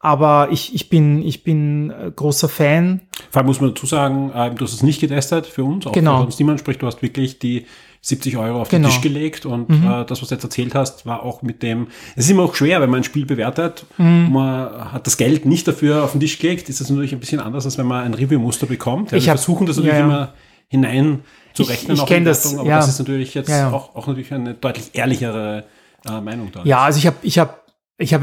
aber 0.00 0.48
ich, 0.50 0.74
ich 0.74 0.90
bin, 0.90 1.22
ich 1.22 1.44
bin 1.44 1.90
äh, 1.90 2.12
großer 2.14 2.48
Fan. 2.48 3.00
Vor 3.30 3.40
allem 3.40 3.46
muss 3.46 3.60
man 3.60 3.70
dazu 3.70 3.86
sagen, 3.86 4.30
äh, 4.32 4.54
du 4.54 4.64
hast 4.64 4.74
es 4.74 4.82
nicht 4.82 5.00
getestet 5.00 5.46
für 5.46 5.64
uns, 5.64 5.86
auch 5.86 5.92
genau. 5.92 6.18
für 6.18 6.26
uns 6.26 6.38
niemand, 6.38 6.60
sprich, 6.60 6.78
du 6.78 6.86
hast 6.86 7.00
wirklich 7.00 7.38
die 7.38 7.66
70 8.08 8.38
Euro 8.38 8.62
auf 8.62 8.70
genau. 8.70 8.88
den 8.88 8.92
Tisch 8.92 9.02
gelegt 9.02 9.44
und 9.44 9.68
mhm. 9.68 9.86
äh, 9.86 10.04
das, 10.06 10.22
was 10.22 10.28
du 10.28 10.34
jetzt 10.34 10.44
erzählt 10.44 10.74
hast, 10.74 11.04
war 11.04 11.22
auch 11.22 11.42
mit 11.42 11.62
dem, 11.62 11.88
es 12.16 12.24
ist 12.24 12.30
immer 12.30 12.44
auch 12.44 12.54
schwer, 12.54 12.80
wenn 12.80 12.88
man 12.88 13.00
ein 13.00 13.04
Spiel 13.04 13.26
bewertet, 13.26 13.84
mhm. 13.98 14.32
man 14.32 14.92
hat 14.92 15.06
das 15.06 15.18
Geld 15.18 15.44
nicht 15.44 15.68
dafür 15.68 16.04
auf 16.04 16.12
den 16.12 16.20
Tisch 16.20 16.38
gelegt, 16.38 16.70
ist 16.70 16.80
das 16.80 16.88
natürlich 16.88 17.12
ein 17.12 17.20
bisschen 17.20 17.40
anders, 17.40 17.66
als 17.66 17.76
wenn 17.76 17.86
man 17.86 18.04
ein 18.04 18.14
Review-Muster 18.14 18.66
bekommt. 18.66 19.12
Ja, 19.12 19.18
ich 19.18 19.26
wir 19.26 19.32
versuchen 19.32 19.66
das 19.66 19.76
natürlich 19.76 19.98
ja, 19.98 20.04
immer 20.04 20.32
hinein 20.68 21.20
zu 21.52 21.64
rechnen. 21.64 21.96
Ich, 21.96 22.02
ich 22.02 22.08
kenne 22.08 22.24
das, 22.24 22.56
aber 22.56 22.68
das 22.68 22.88
ist 22.88 22.98
natürlich 22.98 23.34
jetzt 23.34 23.52
Auch, 23.52 23.94
auch 23.94 24.06
natürlich 24.06 24.32
eine 24.32 24.54
deutlich 24.54 24.90
ehrlichere 24.94 25.64
äh, 26.08 26.20
Meinung 26.22 26.50
da. 26.50 26.62
Ja, 26.64 26.78
also 26.84 26.98
ich 26.98 27.06
habe 27.06 27.16
ich 27.22 27.38
hab, 27.38 27.66
ich 27.98 28.14
hab 28.14 28.22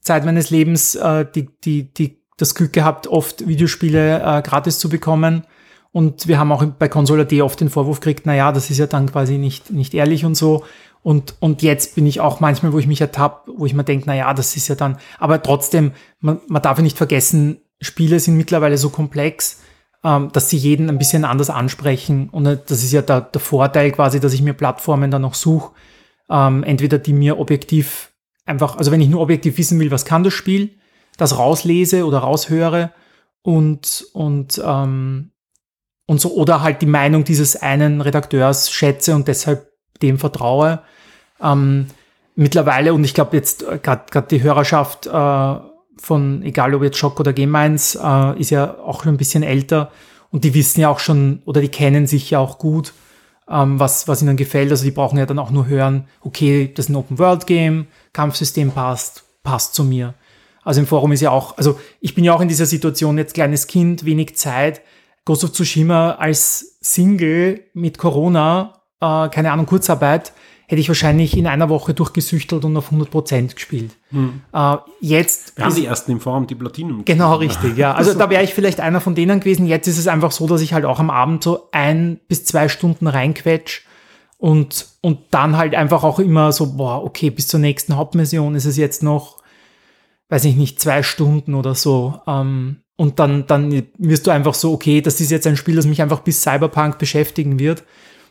Zeit 0.00 0.24
meines 0.24 0.50
Lebens 0.50 0.94
äh, 0.94 1.26
die, 1.34 1.48
die, 1.64 1.92
die, 1.92 2.22
das 2.36 2.54
Glück 2.54 2.72
gehabt, 2.72 3.08
oft 3.08 3.48
Videospiele 3.48 4.20
äh, 4.20 4.42
gratis 4.42 4.78
zu 4.78 4.88
bekommen 4.88 5.44
und 5.96 6.28
wir 6.28 6.38
haben 6.38 6.52
auch 6.52 6.62
bei 6.62 6.88
Console.at 6.88 7.32
oft 7.40 7.58
den 7.58 7.70
Vorwurf 7.70 8.00
gekriegt, 8.00 8.26
naja, 8.26 8.52
das 8.52 8.68
ist 8.68 8.76
ja 8.76 8.86
dann 8.86 9.10
quasi 9.10 9.38
nicht, 9.38 9.70
nicht 9.70 9.94
ehrlich 9.94 10.26
und 10.26 10.34
so. 10.34 10.62
Und, 11.02 11.36
und 11.40 11.62
jetzt 11.62 11.94
bin 11.94 12.04
ich 12.06 12.20
auch 12.20 12.38
manchmal, 12.38 12.74
wo 12.74 12.78
ich 12.78 12.86
mich 12.86 13.00
ertappe, 13.00 13.50
wo 13.56 13.64
ich 13.64 13.72
mir 13.72 13.82
denke, 13.82 14.06
naja, 14.06 14.34
das 14.34 14.54
ist 14.56 14.68
ja 14.68 14.74
dann, 14.74 14.98
aber 15.18 15.42
trotzdem, 15.42 15.92
man, 16.20 16.38
man 16.48 16.60
darf 16.60 16.76
ja 16.76 16.82
nicht 16.82 16.98
vergessen, 16.98 17.62
Spiele 17.80 18.20
sind 18.20 18.36
mittlerweile 18.36 18.76
so 18.76 18.90
komplex, 18.90 19.62
ähm, 20.04 20.28
dass 20.34 20.50
sie 20.50 20.58
jeden 20.58 20.90
ein 20.90 20.98
bisschen 20.98 21.24
anders 21.24 21.48
ansprechen. 21.48 22.28
Und 22.28 22.44
äh, 22.44 22.58
das 22.66 22.84
ist 22.84 22.92
ja 22.92 23.00
der, 23.00 23.22
der 23.22 23.40
Vorteil 23.40 23.90
quasi, 23.90 24.20
dass 24.20 24.34
ich 24.34 24.42
mir 24.42 24.52
Plattformen 24.52 25.10
dann 25.10 25.22
noch 25.22 25.32
suche, 25.32 25.72
ähm, 26.28 26.62
entweder 26.62 26.98
die 26.98 27.14
mir 27.14 27.38
objektiv 27.38 28.12
einfach, 28.44 28.76
also 28.76 28.90
wenn 28.90 29.00
ich 29.00 29.08
nur 29.08 29.22
objektiv 29.22 29.56
wissen 29.56 29.80
will, 29.80 29.90
was 29.90 30.04
kann 30.04 30.24
das 30.24 30.34
Spiel, 30.34 30.72
das 31.16 31.38
rauslese 31.38 32.04
oder 32.04 32.18
raushöre 32.18 32.92
und, 33.40 34.04
und 34.12 34.60
ähm, 34.62 35.30
und 36.06 36.20
so, 36.20 36.32
oder 36.34 36.62
halt 36.62 36.82
die 36.82 36.86
Meinung 36.86 37.24
dieses 37.24 37.56
einen 37.56 38.00
Redakteurs 38.00 38.70
schätze 38.70 39.14
und 39.14 39.28
deshalb 39.28 39.72
dem 40.02 40.18
vertraue. 40.18 40.80
Ähm, 41.42 41.86
mittlerweile, 42.36 42.94
und 42.94 43.04
ich 43.04 43.14
glaube 43.14 43.36
jetzt 43.36 43.62
äh, 43.64 43.78
gerade 43.78 44.28
die 44.30 44.42
Hörerschaft 44.42 45.06
äh, 45.06 45.54
von, 45.98 46.42
egal 46.42 46.74
ob 46.74 46.82
jetzt 46.82 46.98
Schock 46.98 47.18
oder 47.18 47.34
1, 47.36 47.96
äh, 47.96 48.40
ist 48.40 48.50
ja 48.50 48.78
auch 48.78 49.02
schon 49.02 49.14
ein 49.14 49.18
bisschen 49.18 49.42
älter 49.42 49.90
und 50.30 50.44
die 50.44 50.54
wissen 50.54 50.80
ja 50.80 50.90
auch 50.90 51.00
schon 51.00 51.42
oder 51.44 51.60
die 51.60 51.68
kennen 51.68 52.06
sich 52.06 52.30
ja 52.30 52.38
auch 52.38 52.58
gut, 52.58 52.92
ähm, 53.48 53.80
was, 53.80 54.06
was 54.06 54.22
ihnen 54.22 54.36
gefällt. 54.36 54.70
Also 54.70 54.84
die 54.84 54.90
brauchen 54.90 55.18
ja 55.18 55.26
dann 55.26 55.38
auch 55.38 55.50
nur 55.50 55.66
hören, 55.66 56.06
okay, 56.20 56.70
das 56.74 56.86
ist 56.86 56.90
ein 56.90 56.96
Open-World-Game, 56.96 57.86
Kampfsystem 58.12 58.70
passt, 58.70 59.24
passt 59.42 59.74
zu 59.74 59.84
mir. 59.84 60.14
Also 60.62 60.80
im 60.80 60.86
Forum 60.86 61.12
ist 61.12 61.20
ja 61.20 61.30
auch, 61.30 61.56
also 61.56 61.78
ich 62.00 62.14
bin 62.14 62.24
ja 62.24 62.34
auch 62.34 62.40
in 62.40 62.48
dieser 62.48 62.66
Situation 62.66 63.18
jetzt 63.18 63.34
kleines 63.34 63.68
Kind, 63.68 64.04
wenig 64.04 64.36
Zeit. 64.36 64.82
Ghost 65.26 65.44
of 65.44 65.52
Tsushima 65.52 66.12
als 66.12 66.78
Single 66.80 67.64
mit 67.74 67.98
Corona, 67.98 68.80
äh, 69.00 69.28
keine 69.28 69.52
Ahnung, 69.52 69.66
Kurzarbeit, 69.66 70.32
hätte 70.68 70.80
ich 70.80 70.88
wahrscheinlich 70.88 71.36
in 71.36 71.46
einer 71.46 71.68
Woche 71.68 71.94
durchgesüchtelt 71.94 72.64
und 72.64 72.76
auf 72.76 72.86
100 72.86 73.10
Prozent 73.10 73.54
gespielt. 73.54 73.92
Hm. 74.10 74.40
Äh, 74.52 74.76
jetzt. 75.00 75.56
Wir 75.56 75.64
haben 75.64 75.74
die 75.74 75.84
ersten 75.84 76.12
in 76.12 76.20
Form, 76.20 76.46
die 76.46 76.54
Platinum. 76.54 77.04
Genau, 77.04 77.34
richtig, 77.34 77.76
ja. 77.76 77.92
Also 77.94 78.14
da 78.14 78.30
wäre 78.30 78.42
ich 78.42 78.54
vielleicht 78.54 78.80
einer 78.80 79.00
von 79.00 79.14
denen 79.14 79.40
gewesen. 79.40 79.66
Jetzt 79.66 79.88
ist 79.88 79.98
es 79.98 80.08
einfach 80.08 80.32
so, 80.32 80.46
dass 80.46 80.60
ich 80.60 80.72
halt 80.72 80.84
auch 80.84 80.98
am 80.98 81.10
Abend 81.10 81.42
so 81.42 81.68
ein 81.72 82.20
bis 82.28 82.44
zwei 82.44 82.68
Stunden 82.68 83.06
reinquetsch 83.06 83.82
und, 84.38 84.86
und 85.02 85.18
dann 85.32 85.56
halt 85.56 85.74
einfach 85.74 86.04
auch 86.04 86.18
immer 86.20 86.52
so, 86.52 86.76
boah, 86.76 87.04
okay, 87.04 87.30
bis 87.30 87.48
zur 87.48 87.60
nächsten 87.60 87.96
Hauptmission 87.96 88.54
ist 88.54 88.64
es 88.64 88.76
jetzt 88.76 89.02
noch, 89.02 89.42
weiß 90.28 90.44
ich 90.44 90.56
nicht, 90.56 90.80
zwei 90.80 91.02
Stunden 91.02 91.54
oder 91.54 91.74
so. 91.74 92.20
Ähm, 92.26 92.82
und 92.96 93.18
dann, 93.18 93.46
dann 93.46 93.86
wirst 93.98 94.26
du 94.26 94.30
einfach 94.30 94.54
so, 94.54 94.72
okay, 94.72 95.02
das 95.02 95.20
ist 95.20 95.30
jetzt 95.30 95.46
ein 95.46 95.56
Spiel, 95.56 95.76
das 95.76 95.86
mich 95.86 96.00
einfach 96.00 96.20
bis 96.20 96.42
Cyberpunk 96.42 96.98
beschäftigen 96.98 97.58
wird. 97.58 97.84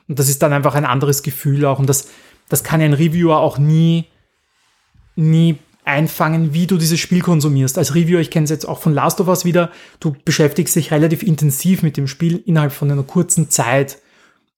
Und 0.07 0.19
das 0.19 0.27
ist 0.27 0.41
dann 0.41 0.53
einfach 0.53 0.75
ein 0.75 0.85
anderes 0.85 1.23
Gefühl 1.23 1.65
auch. 1.65 1.79
Und 1.79 1.87
das, 1.87 2.09
das 2.49 2.63
kann 2.63 2.81
ein 2.81 2.93
Reviewer 2.93 3.37
auch 3.37 3.59
nie, 3.59 4.05
nie 5.15 5.57
einfangen, 5.83 6.53
wie 6.53 6.65
du 6.65 6.77
dieses 6.77 6.99
Spiel 6.99 7.21
konsumierst. 7.21 7.77
Als 7.77 7.93
Reviewer, 7.93 8.19
ich 8.19 8.31
kenne 8.31 8.45
es 8.45 8.49
jetzt 8.49 8.67
auch 8.67 8.79
von 8.79 8.93
Last 8.93 9.21
of 9.21 9.27
Us 9.27 9.45
wieder, 9.45 9.71
du 9.99 10.15
beschäftigst 10.25 10.75
dich 10.75 10.91
relativ 10.91 11.21
intensiv 11.21 11.83
mit 11.83 11.95
dem 11.95 12.07
Spiel 12.07 12.41
innerhalb 12.45 12.71
von 12.71 12.89
einer 12.89 13.03
kurzen 13.03 13.51
Zeit. 13.51 13.99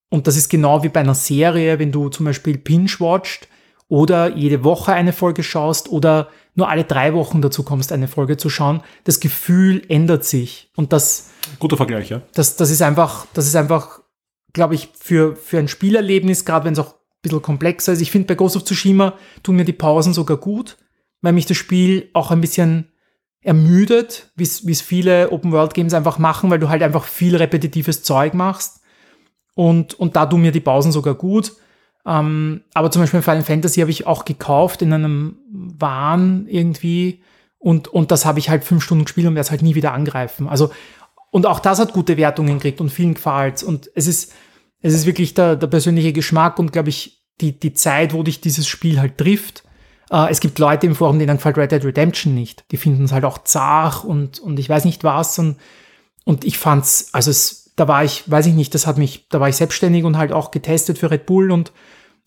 Und 0.10 0.28
das 0.28 0.38
ist 0.38 0.48
genau 0.48 0.84
wie 0.84 0.90
bei 0.90 1.02
einer 1.02 1.16
Serie, 1.16 1.80
wenn 1.80 1.92
du 1.92 2.08
zum 2.08 2.26
Beispiel 2.26 2.58
Pinch-watcht 2.58 3.50
oder 3.90 4.36
jede 4.36 4.64
Woche 4.64 4.94
eine 4.94 5.12
Folge 5.12 5.44
schaust 5.44 5.90
oder 5.90 6.30
nur 6.58 6.70
alle 6.70 6.84
drei 6.84 7.14
Wochen 7.14 7.42
dazu 7.42 7.64
kommst, 7.64 7.92
eine 7.92 8.08
Folge 8.08 8.36
zu 8.36 8.50
schauen, 8.50 8.82
das 9.04 9.20
Gefühl 9.20 9.84
ändert 9.88 10.26
sich. 10.26 10.72
Und 10.76 10.92
das. 10.92 11.30
Guter 11.60 11.78
Vergleich, 11.78 12.10
ja. 12.10 12.22
Das, 12.34 12.56
das 12.58 12.72
ist 12.72 12.82
einfach, 12.82 13.28
das 13.34 13.46
ist 13.46 13.56
einfach, 13.56 14.02
glaube 14.54 14.76
ich, 14.76 14.90
für, 15.00 15.36
für 15.36 15.60
ein 15.60 15.68
Spielerlebnis, 15.68 16.46
gerade 16.46 16.66
wenn 16.66 16.74
es 16.74 16.80
auch 16.80 16.94
ein 16.94 17.22
bisschen 17.22 17.42
komplexer 17.44 17.94
ist. 17.94 18.02
Ich 18.02 18.12
finde, 18.12 18.28
bei 18.28 18.36
Ghost 18.36 18.56
of 18.56 18.66
Tsushima 18.66 19.14
tun 19.44 19.56
mir 19.56 19.66
die 19.66 19.74
Pausen 19.74 20.14
sogar 20.14 20.38
gut, 20.38 20.78
weil 21.22 21.32
mich 21.32 21.46
das 21.46 21.58
Spiel 21.58 22.10
auch 22.14 22.32
ein 22.32 22.42
bisschen 22.42 22.92
ermüdet, 23.42 24.32
wie 24.36 24.44
es 24.44 24.82
viele 24.82 25.32
Open-World-Games 25.32 25.94
einfach 25.94 26.18
machen, 26.18 26.50
weil 26.50 26.60
du 26.60 26.70
halt 26.70 26.82
einfach 26.82 27.06
viel 27.06 27.36
repetitives 27.36 28.02
Zeug 28.02 28.34
machst. 28.34 28.82
Und, 29.54 29.94
und 29.94 30.16
da 30.16 30.26
tun 30.26 30.42
mir 30.42 30.52
die 30.52 30.60
Pausen 30.60 30.92
sogar 30.92 31.14
gut. 31.14 31.54
Ähm, 32.08 32.62
aber 32.74 32.90
zum 32.90 33.02
Beispiel 33.02 33.22
Final 33.22 33.44
Fantasy 33.44 33.82
habe 33.82 33.92
ich 33.92 34.08
auch 34.08 34.24
gekauft 34.24 34.82
in 34.82 34.94
einem 34.94 35.38
Wahn 35.52 36.48
irgendwie 36.48 37.22
und, 37.60 37.90
und 37.90 38.12
das 38.12 38.26
habe 38.26 38.40
ich 38.40 38.50
halt 38.50 38.64
fünf 38.64 38.82
Stunden 38.82 39.04
gespielt 39.04 39.28
und 39.28 39.36
werde 39.36 39.46
es 39.46 39.52
halt 39.52 39.62
nie 39.62 39.76
wieder 39.76 39.92
angreifen. 39.92 40.48
Also, 40.48 40.72
und 41.32 41.46
auch 41.46 41.60
das 41.60 41.80
hat 41.80 41.92
gute 41.92 42.16
Wertungen 42.16 42.54
gekriegt 42.54 42.80
und 42.80 42.90
vielen 42.90 43.16
gefällt 43.16 43.62
Und 43.62 43.92
es 43.94 44.08
ist, 44.08 44.34
es 44.82 44.94
ist 44.94 45.06
wirklich 45.06 45.34
der, 45.34 45.58
der 45.58 45.68
persönliche 45.68 46.14
Geschmack 46.14 46.60
und 46.60 46.72
glaube 46.72 46.88
ich, 46.90 47.26
die, 47.42 47.60
die 47.60 47.74
Zeit, 47.74 48.14
wo 48.14 48.24
dich 48.24 48.40
dieses 48.40 48.68
Spiel 48.68 49.02
halt 49.02 49.18
trifft. 49.18 49.64
Äh, 50.10 50.32
es 50.32 50.40
gibt 50.40 50.60
Leute 50.60 50.88
im 50.88 50.96
Forum, 50.96 51.20
denen 51.20 51.36
gefällt 51.36 51.58
Red 51.58 51.74
Dead 51.74 51.84
Redemption 51.84 52.34
nicht. 52.34 52.64
Die 52.72 52.78
finden 52.78 53.04
es 53.04 53.12
halt 53.12 53.26
auch 53.26 53.40
zart 53.40 54.06
und, 54.06 54.40
und 54.40 54.58
ich 54.60 54.70
weiß 54.70 54.86
nicht 54.86 55.04
was. 55.04 55.38
Und, 55.40 55.58
und 56.24 56.46
ich 56.46 56.58
fand's, 56.58 57.10
also 57.12 57.32
es, 57.32 57.74
da 57.76 57.90
war 57.90 58.06
ich, 58.06 58.32
weiß 58.32 58.46
ich 58.46 58.54
nicht, 58.54 58.74
das 58.74 58.88
hat 58.88 58.98
mich, 58.98 59.28
da 59.28 59.42
war 59.42 59.50
ich 59.50 59.58
selbstständig 59.58 60.06
und 60.06 60.18
halt 60.18 60.32
auch 60.32 60.52
getestet 60.52 60.98
für 60.98 61.12
Red 61.12 61.26
Bull 61.26 61.52
und 61.52 61.74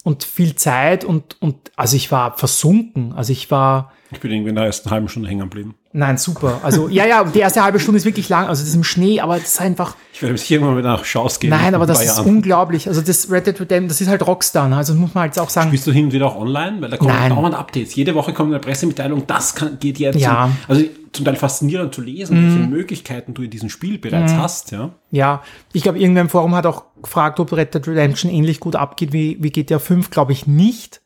und 0.03 0.25
viel 0.25 0.55
Zeit 0.55 1.05
und, 1.05 1.41
und 1.41 1.73
also 1.77 1.97
ich 1.97 2.11
war 2.11 2.37
versunken. 2.37 3.13
Also 3.13 3.33
ich 3.33 3.51
war. 3.51 3.93
Ich 4.13 4.21
bin 4.21 4.31
irgendwie 4.33 4.51
in 4.51 4.57
der 4.57 4.65
ersten 4.65 4.91
halben 4.91 5.09
Stunde 5.09 5.29
hängen 5.29 5.43
geblieben. 5.43 5.75
Nein, 5.93 6.19
super. 6.19 6.61
Also 6.63 6.89
ja, 6.89 7.07
ja, 7.07 7.25
die 7.25 7.39
erste 7.39 7.63
halbe 7.63 7.81
Stunde 7.81 7.99
ist 7.99 8.05
wirklich 8.05 8.29
lang. 8.29 8.47
Also 8.47 8.63
das 8.63 8.69
ist 8.69 8.75
im 8.75 8.85
Schnee, 8.85 9.21
aber 9.21 9.37
das 9.37 9.53
ist 9.53 9.61
einfach. 9.61 9.97
Ich 10.13 10.23
werde 10.23 10.33
mich 10.33 10.51
irgendwann 10.51 10.77
wieder 10.79 10.89
nach 10.89 11.03
Chance 11.05 11.41
gehen. 11.41 11.51
Nein, 11.51 11.75
aber 11.75 11.87
das 11.87 12.01
ist 12.01 12.17
Jahren. 12.17 12.27
unglaublich. 12.27 12.89
Also 12.89 13.01
das 13.01 13.31
Red 13.31 13.47
Dead 13.47 13.61
Redemption, 13.61 13.89
das 13.89 14.01
ist 14.01 14.09
halt 14.09 14.27
Rockstar. 14.27 14.69
Ne? 14.69 14.77
Also 14.77 14.95
muss 14.95 15.15
man 15.15 15.23
halt 15.23 15.39
auch 15.39 15.51
sagen. 15.51 15.69
Spielst 15.69 15.87
du 15.87 15.93
hin 15.93 16.07
und 16.07 16.13
wieder 16.13 16.27
auch 16.27 16.37
online? 16.37 16.81
Weil 16.81 16.91
da 16.91 16.97
kommen 16.97 17.29
dauernd 17.29 17.55
Updates. 17.55 17.95
Jede 17.95 18.15
Woche 18.15 18.33
kommt 18.33 18.51
eine 18.51 18.61
Pressemitteilung, 18.61 19.27
das 19.27 19.55
kann, 19.55 19.79
geht 19.79 19.99
jetzt. 19.99 20.19
Ja. 20.19 20.51
Zum, 20.67 20.77
also 20.77 20.89
zum 21.13 21.25
Teil 21.25 21.37
faszinierend 21.37 21.95
zu 21.95 22.03
lesen, 22.03 22.41
mhm. 22.41 22.55
welche 22.55 22.69
Möglichkeiten 22.69 23.35
du 23.35 23.43
in 23.43 23.51
diesem 23.51 23.69
Spiel 23.69 23.99
bereits 23.99 24.33
mhm. 24.33 24.39
hast. 24.39 24.71
Ja, 24.71 24.91
ja. 25.11 25.43
ich 25.73 25.83
glaube, 25.83 25.99
irgendein 25.99 26.29
Forum 26.29 26.55
hat 26.55 26.67
auch 26.67 26.85
gefragt, 27.03 27.41
ob 27.41 27.53
Red 27.53 27.75
Dead 27.75 27.87
Redemption 27.87 28.31
ähnlich 28.31 28.61
gut 28.61 28.77
abgeht 28.77 29.13
wie, 29.13 29.39
wie 29.41 29.51
GTA 29.51 29.79
5. 29.79 30.11
Glaube 30.11 30.33
ich 30.33 30.47
nicht. 30.47 31.01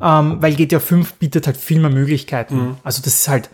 Ähm, 0.00 0.40
weil 0.40 0.54
GTA 0.54 0.80
5 0.80 1.14
bietet 1.14 1.46
halt 1.46 1.56
viel 1.56 1.80
mehr 1.80 1.90
Möglichkeiten. 1.90 2.56
Mhm. 2.56 2.76
Also 2.84 3.02
das 3.02 3.14
ist 3.14 3.28
halt, 3.28 3.50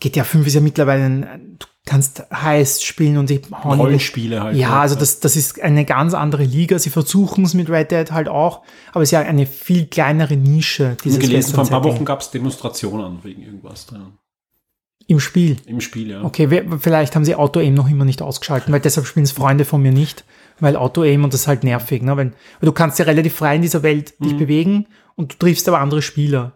GTA 0.00 0.24
5 0.24 0.46
ist 0.46 0.54
ja 0.54 0.60
mittlerweile 0.60 1.04
ein, 1.04 1.58
kannst 1.88 2.22
heiß 2.30 2.82
spielen 2.82 3.16
und 3.16 3.30
die 3.30 3.40
Rollenspiele 3.64 4.42
halt. 4.42 4.56
Ja, 4.56 4.80
also 4.80 4.94
das, 4.94 5.20
das 5.20 5.36
ist 5.36 5.60
eine 5.60 5.84
ganz 5.84 6.12
andere 6.14 6.44
Liga. 6.44 6.78
Sie 6.78 6.90
versuchen 6.90 7.44
es 7.44 7.54
mit 7.54 7.70
Red 7.70 7.90
Dead 7.90 8.12
halt 8.12 8.28
auch, 8.28 8.62
aber 8.92 9.02
es 9.02 9.08
ist 9.08 9.12
ja 9.12 9.20
eine 9.20 9.46
viel 9.46 9.86
kleinere 9.86 10.36
Nische. 10.36 10.96
Dieses 11.02 11.18
gelesen, 11.18 11.54
vor 11.54 11.64
ein 11.64 11.70
paar 11.70 11.84
Wochen 11.84 12.04
gab 12.04 12.20
es 12.20 12.30
Demonstrationen 12.30 13.24
wegen 13.24 13.42
irgendwas 13.42 13.86
drin. 13.86 14.12
Im 15.06 15.20
Spiel? 15.20 15.56
Im 15.64 15.80
Spiel, 15.80 16.10
ja. 16.10 16.22
Okay, 16.22 16.62
vielleicht 16.78 17.16
haben 17.16 17.24
sie 17.24 17.34
Auto-Aim 17.34 17.72
noch 17.72 17.88
immer 17.88 18.04
nicht 18.04 18.20
ausgeschalten, 18.20 18.70
weil 18.74 18.80
deshalb 18.80 19.06
spielen 19.06 19.24
es 19.24 19.32
Freunde 19.32 19.64
von 19.64 19.80
mir 19.80 19.92
nicht, 19.92 20.24
weil 20.60 20.76
Auto-Aim 20.76 21.24
und 21.24 21.32
das 21.32 21.42
ist 21.42 21.46
halt 21.46 21.64
nervig, 21.64 22.02
ne? 22.02 22.14
Weil, 22.18 22.32
weil 22.60 22.66
du 22.66 22.72
kannst 22.72 22.98
ja 22.98 23.06
relativ 23.06 23.34
frei 23.34 23.56
in 23.56 23.62
dieser 23.62 23.82
Welt 23.82 24.22
dich 24.22 24.34
mhm. 24.34 24.38
bewegen 24.38 24.86
und 25.18 25.32
du 25.32 25.36
triffst 25.38 25.68
aber 25.68 25.80
andere 25.80 26.00
Spieler. 26.00 26.52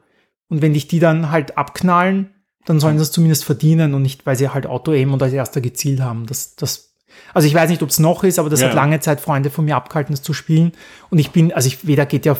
Und 0.48 0.62
wenn 0.62 0.72
dich 0.72 0.86
die 0.86 1.00
dann 1.00 1.30
halt 1.32 1.58
abknallen, 1.58 2.30
dann 2.64 2.78
sollen 2.78 2.96
sie 2.96 3.02
es 3.02 3.10
zumindest 3.10 3.44
verdienen 3.44 3.92
und 3.92 4.02
nicht, 4.02 4.24
weil 4.24 4.36
sie 4.36 4.50
halt 4.50 4.66
Auto-Aim 4.66 5.12
und 5.12 5.20
als 5.20 5.32
erster 5.32 5.60
gezielt 5.60 6.00
haben. 6.00 6.26
Das, 6.26 6.54
das, 6.54 6.94
also 7.34 7.48
ich 7.48 7.54
weiß 7.54 7.68
nicht, 7.70 7.82
ob 7.82 7.88
es 7.88 7.98
noch 7.98 8.22
ist, 8.22 8.38
aber 8.38 8.50
das 8.50 8.60
ja. 8.60 8.68
hat 8.68 8.76
lange 8.76 9.00
Zeit 9.00 9.20
Freunde 9.20 9.50
von 9.50 9.64
mir 9.64 9.74
abgehalten, 9.74 10.12
das 10.12 10.22
zu 10.22 10.32
spielen. 10.32 10.72
Und 11.10 11.18
ich 11.18 11.32
bin, 11.32 11.52
also 11.52 11.66
ich, 11.66 11.88
weder 11.88 12.06
geht 12.06 12.24
ja 12.24 12.36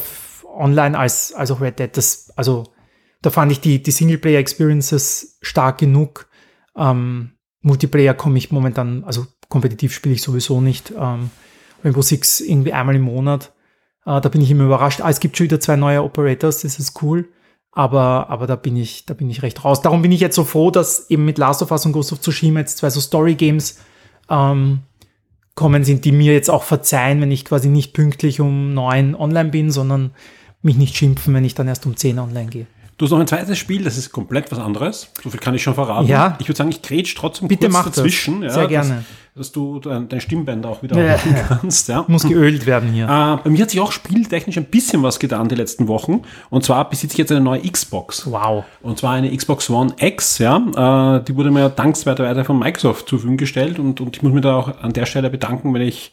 online 0.46 0.96
als, 0.96 1.32
als 1.32 1.50
auch 1.50 1.60
Red 1.60 1.80
Dead. 1.80 1.90
Das, 1.96 2.32
also 2.36 2.72
da 3.20 3.30
fand 3.30 3.50
ich 3.50 3.58
die, 3.58 3.82
die 3.82 3.90
Singleplayer-Experiences 3.90 5.38
stark 5.42 5.78
genug. 5.78 6.28
Ähm, 6.76 7.32
Multiplayer 7.62 8.14
komme 8.14 8.38
ich 8.38 8.52
momentan, 8.52 9.02
also 9.02 9.26
kompetitiv 9.48 9.92
spiele 9.92 10.14
ich 10.14 10.22
sowieso 10.22 10.60
nicht. 10.60 10.92
Ähm, 10.96 11.30
Rainbow 11.82 12.02
Six 12.02 12.40
irgendwie 12.40 12.72
einmal 12.72 12.94
im 12.94 13.02
Monat. 13.02 13.52
Äh, 14.06 14.20
da 14.20 14.28
bin 14.28 14.40
ich 14.40 14.50
immer 14.50 14.64
überrascht. 14.64 15.00
Ah, 15.00 15.10
es 15.10 15.20
gibt 15.20 15.36
schon 15.36 15.44
wieder 15.44 15.60
zwei 15.60 15.76
neue 15.76 16.02
Operators, 16.02 16.62
das 16.62 16.78
ist 16.78 17.02
cool. 17.02 17.28
Aber, 17.74 18.28
aber 18.28 18.46
da 18.46 18.56
bin 18.56 18.76
ich, 18.76 19.06
da 19.06 19.14
bin 19.14 19.30
ich 19.30 19.42
recht 19.42 19.64
raus. 19.64 19.80
Darum 19.80 20.02
bin 20.02 20.12
ich 20.12 20.20
jetzt 20.20 20.36
so 20.36 20.44
froh, 20.44 20.70
dass 20.70 21.08
eben 21.08 21.24
mit 21.24 21.38
Last 21.38 21.62
of 21.62 21.70
Us 21.70 21.86
und 21.86 21.92
Ghost 21.92 22.12
of 22.12 22.20
Tsushima 22.20 22.60
jetzt 22.60 22.78
zwei 22.78 22.90
so 22.90 23.00
Story 23.00 23.34
Games 23.34 23.78
ähm, 24.28 24.80
kommen 25.54 25.82
sind, 25.84 26.04
die 26.04 26.12
mir 26.12 26.34
jetzt 26.34 26.50
auch 26.50 26.64
verzeihen, 26.64 27.20
wenn 27.20 27.30
ich 27.30 27.46
quasi 27.46 27.68
nicht 27.68 27.94
pünktlich 27.94 28.40
um 28.40 28.74
neun 28.74 29.14
online 29.14 29.48
bin, 29.48 29.70
sondern 29.70 30.12
mich 30.60 30.76
nicht 30.76 30.96
schimpfen, 30.96 31.32
wenn 31.34 31.44
ich 31.44 31.54
dann 31.54 31.68
erst 31.68 31.86
um 31.86 31.96
zehn 31.96 32.18
online 32.18 32.50
gehe. 32.50 32.66
Du 33.02 33.06
hast 33.06 33.10
noch 33.10 33.18
ein 33.18 33.26
zweites 33.26 33.58
Spiel, 33.58 33.82
das 33.82 33.98
ist 33.98 34.12
komplett 34.12 34.52
was 34.52 34.60
anderes. 34.60 35.10
So 35.24 35.28
viel 35.28 35.40
kann 35.40 35.56
ich 35.56 35.62
schon 35.64 35.74
verraten. 35.74 36.06
Ja. 36.06 36.36
Ich 36.38 36.46
würde 36.46 36.56
sagen, 36.56 36.70
ich 36.70 36.82
grätsch 36.82 37.16
trotzdem 37.16 37.48
Bitte 37.48 37.62
kurz 37.62 37.72
mach 37.72 37.84
dazwischen. 37.86 38.42
Das. 38.42 38.54
Sehr 38.54 38.62
ja, 38.62 38.68
gerne. 38.68 39.04
Dass, 39.34 39.48
dass 39.48 39.50
du 39.50 39.80
dein, 39.80 40.08
dein 40.08 40.20
Stimmbänder 40.20 40.68
auch 40.68 40.84
wieder 40.84 40.96
ja. 41.04 41.16
kannst. 41.48 41.88
Ja. 41.88 42.04
Muss 42.06 42.22
geölt 42.22 42.64
werden 42.64 42.92
hier. 42.92 43.06
Äh, 43.06 43.42
bei 43.42 43.50
mir 43.50 43.62
hat 43.62 43.70
sich 43.70 43.80
auch 43.80 43.90
spieltechnisch 43.90 44.56
ein 44.56 44.66
bisschen 44.66 45.02
was 45.02 45.18
getan 45.18 45.48
die 45.48 45.56
letzten 45.56 45.88
Wochen. 45.88 46.22
Und 46.48 46.64
zwar 46.64 46.88
besitze 46.88 47.14
ich 47.14 47.18
jetzt 47.18 47.32
eine 47.32 47.40
neue 47.40 47.68
Xbox. 47.68 48.30
Wow. 48.30 48.62
Und 48.82 48.98
zwar 48.98 49.14
eine 49.14 49.36
Xbox 49.36 49.68
One 49.68 49.96
X. 49.98 50.38
Ja. 50.38 50.58
Äh, 51.16 51.24
die 51.24 51.34
wurde 51.34 51.50
mir 51.50 51.70
dankenswerterweise 51.70 52.44
von 52.44 52.56
Microsoft 52.56 53.08
zur 53.08 53.18
Verfügung 53.18 53.36
gestellt. 53.36 53.80
Und, 53.80 54.00
und 54.00 54.16
ich 54.16 54.22
muss 54.22 54.32
mich 54.32 54.42
da 54.42 54.54
auch 54.54 54.80
an 54.80 54.92
der 54.92 55.06
Stelle 55.06 55.28
bedanken, 55.28 55.74
wenn 55.74 55.82
ich 55.82 56.12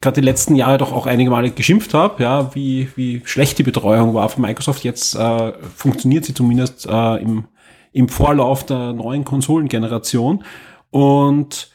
gerade 0.00 0.20
die 0.20 0.24
letzten 0.24 0.54
Jahre 0.54 0.78
doch 0.78 0.92
auch 0.92 1.06
einige 1.06 1.30
Male 1.30 1.50
geschimpft 1.50 1.94
habe, 1.94 2.22
ja, 2.22 2.54
wie, 2.54 2.88
wie 2.96 3.22
schlecht 3.24 3.58
die 3.58 3.62
Betreuung 3.62 4.14
war 4.14 4.28
von 4.28 4.42
Microsoft. 4.42 4.84
Jetzt 4.84 5.14
äh, 5.14 5.52
funktioniert 5.74 6.24
sie 6.24 6.34
zumindest 6.34 6.86
äh, 6.86 7.16
im, 7.16 7.44
im 7.92 8.08
Vorlauf 8.08 8.64
der 8.66 8.92
neuen 8.92 9.24
Konsolengeneration. 9.24 10.44
Und 10.90 11.70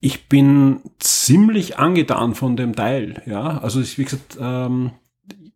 ich 0.00 0.28
bin 0.28 0.80
ziemlich 0.98 1.78
angetan 1.78 2.34
von 2.34 2.56
dem 2.56 2.74
Teil. 2.74 3.22
Ja, 3.26 3.58
also 3.58 3.80
ich, 3.80 3.98
wie 3.98 4.04
gesagt, 4.04 4.38
ähm, 4.40 4.92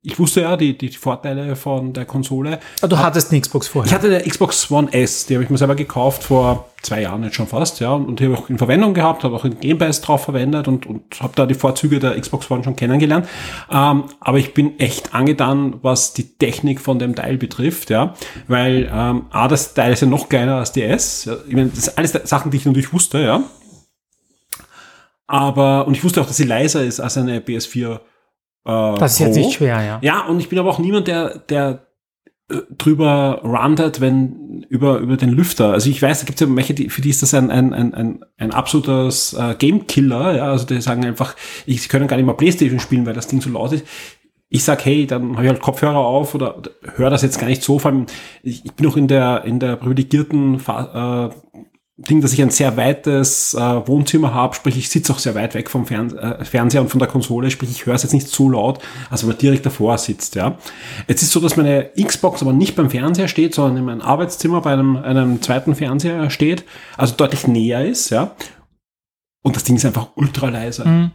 ich 0.06 0.18
wusste 0.18 0.42
ja 0.42 0.56
die, 0.58 0.76
die 0.76 0.90
Vorteile 0.90 1.56
von 1.56 1.94
der 1.94 2.04
Konsole. 2.04 2.60
Aber 2.80 2.88
du 2.88 2.98
hattest 2.98 3.32
eine 3.32 3.40
Xbox 3.40 3.68
vorher? 3.68 3.88
Ich 3.90 3.94
hatte 3.94 4.08
eine 4.08 4.22
Xbox 4.22 4.70
One 4.70 4.92
S, 4.92 5.24
die 5.24 5.34
habe 5.34 5.44
ich 5.44 5.50
mir 5.50 5.56
selber 5.56 5.74
gekauft 5.74 6.24
vor 6.24 6.68
zwei 6.82 7.00
Jahren 7.00 7.24
jetzt 7.24 7.36
schon 7.36 7.46
fast, 7.46 7.80
ja, 7.80 7.92
und 7.92 8.20
die 8.20 8.24
habe 8.24 8.34
ich 8.34 8.40
auch 8.40 8.50
in 8.50 8.58
Verwendung 8.58 8.92
gehabt, 8.92 9.24
habe 9.24 9.34
auch 9.34 9.46
in 9.46 9.58
Game 9.58 9.78
Pass 9.78 10.02
drauf 10.02 10.24
verwendet 10.24 10.68
und, 10.68 10.84
und 10.84 11.02
habe 11.20 11.32
da 11.34 11.46
die 11.46 11.54
Vorzüge 11.54 12.00
der 12.00 12.20
Xbox 12.20 12.50
One 12.50 12.62
schon 12.62 12.76
kennengelernt. 12.76 13.26
Ähm, 13.70 14.04
aber 14.20 14.36
ich 14.36 14.52
bin 14.52 14.78
echt 14.78 15.14
angetan, 15.14 15.76
was 15.80 16.12
die 16.12 16.36
Technik 16.36 16.82
von 16.82 16.98
dem 16.98 17.14
Teil 17.14 17.38
betrifft, 17.38 17.88
ja, 17.88 18.12
weil 18.46 18.90
ähm, 18.92 19.24
A, 19.30 19.48
das 19.48 19.72
Teil 19.72 19.94
ist 19.94 20.02
ja 20.02 20.06
noch 20.06 20.28
kleiner 20.28 20.56
als 20.56 20.72
die 20.72 20.82
S. 20.82 21.24
Ja, 21.24 21.36
ich 21.48 21.54
meine, 21.54 21.70
das 21.70 21.86
sind 21.86 21.96
alles 21.96 22.12
Sachen, 22.24 22.50
die 22.50 22.58
ich 22.58 22.66
natürlich 22.66 22.92
wusste, 22.92 23.20
ja. 23.20 23.42
Aber, 25.26 25.86
und 25.86 25.96
ich 25.96 26.04
wusste 26.04 26.20
auch, 26.20 26.26
dass 26.26 26.36
sie 26.36 26.44
leiser 26.44 26.84
ist 26.84 27.00
als 27.00 27.16
eine 27.16 27.40
PS4 27.40 28.00
äh, 28.64 28.98
das 28.98 29.14
ist 29.14 29.18
jetzt 29.20 29.36
nicht 29.36 29.52
schwer, 29.52 29.82
ja. 29.82 29.98
Ja, 30.02 30.26
und 30.26 30.40
ich 30.40 30.48
bin 30.48 30.58
aber 30.58 30.70
auch 30.70 30.78
niemand, 30.78 31.06
der, 31.06 31.38
der 31.38 31.86
äh, 32.50 32.56
drüber 32.76 33.40
rantet, 33.42 34.00
wenn 34.00 34.66
über, 34.68 34.98
über 34.98 35.16
den 35.16 35.30
Lüfter. 35.30 35.72
Also 35.72 35.88
ich 35.88 36.00
weiß, 36.00 36.20
da 36.20 36.26
gibt 36.26 36.40
es 36.40 36.46
ja 36.46 36.56
welche, 36.56 36.74
die, 36.74 36.90
für 36.90 37.00
die 37.00 37.10
ist 37.10 37.22
das 37.22 37.32
ein, 37.34 37.50
ein, 37.50 37.72
ein, 37.72 37.94
ein, 37.94 38.24
ein 38.36 38.52
absolutes 38.52 39.34
äh, 39.34 39.54
Game-Killer. 39.58 40.36
Ja? 40.36 40.50
Also 40.50 40.66
die 40.66 40.80
sagen 40.80 41.04
einfach, 41.04 41.36
ich, 41.66 41.82
sie 41.82 41.88
können 41.88 42.06
gar 42.06 42.16
nicht 42.16 42.26
mal 42.26 42.34
Playstation 42.34 42.80
spielen, 42.80 43.06
weil 43.06 43.14
das 43.14 43.28
Ding 43.28 43.40
so 43.40 43.50
laut 43.50 43.72
ist. 43.72 43.86
Ich 44.50 44.62
sag, 44.62 44.84
hey, 44.84 45.06
dann 45.06 45.32
habe 45.32 45.44
ich 45.44 45.50
halt 45.50 45.62
Kopfhörer 45.62 45.96
auf 45.96 46.34
oder, 46.34 46.60
höre 46.94 47.10
das 47.10 47.22
jetzt 47.22 47.40
gar 47.40 47.46
nicht 47.46 47.62
so. 47.62 47.78
Vor 47.78 47.90
allem, 47.90 48.06
ich, 48.42 48.64
ich 48.64 48.72
bin 48.74 48.86
noch 48.86 48.96
in 48.96 49.08
der, 49.08 49.44
in 49.44 49.58
der 49.58 49.76
privilegierten 49.76 50.56
äh, 50.56 51.30
Ding, 51.96 52.20
dass 52.20 52.32
ich 52.32 52.42
ein 52.42 52.50
sehr 52.50 52.76
weites 52.76 53.54
äh, 53.54 53.58
Wohnzimmer 53.58 54.34
habe, 54.34 54.54
sprich 54.56 54.76
ich 54.76 54.88
sitze 54.88 55.12
auch 55.12 55.20
sehr 55.20 55.36
weit 55.36 55.54
weg 55.54 55.70
vom 55.70 55.86
Fern 55.86 56.16
äh, 56.18 56.44
Fernseher 56.44 56.80
und 56.80 56.88
von 56.88 56.98
der 56.98 57.06
Konsole, 57.06 57.52
sprich 57.52 57.70
ich 57.70 57.86
höre 57.86 57.94
es 57.94 58.02
jetzt 58.02 58.12
nicht 58.12 58.26
so 58.26 58.50
laut, 58.50 58.80
als 59.10 59.22
wenn 59.22 59.28
man 59.28 59.38
direkt 59.38 59.64
davor 59.64 59.96
sitzt. 59.96 60.34
Ja. 60.34 60.58
Jetzt 61.06 61.22
ist 61.22 61.30
so, 61.30 61.38
dass 61.38 61.56
meine 61.56 61.90
Xbox 61.96 62.42
aber 62.42 62.52
nicht 62.52 62.74
beim 62.74 62.90
Fernseher 62.90 63.28
steht, 63.28 63.54
sondern 63.54 63.76
in 63.76 63.84
meinem 63.84 64.00
Arbeitszimmer 64.00 64.60
bei 64.60 64.72
einem, 64.72 64.96
einem 64.96 65.40
zweiten 65.40 65.76
Fernseher 65.76 66.30
steht, 66.30 66.64
also 66.96 67.14
deutlich 67.14 67.46
näher 67.46 67.84
ist. 67.86 68.10
ja. 68.10 68.34
Und 69.44 69.54
das 69.54 69.62
Ding 69.62 69.76
ist 69.76 69.84
einfach 69.84 70.08
ultra 70.16 70.48
leise. 70.48 70.88
Mhm. 70.88 71.10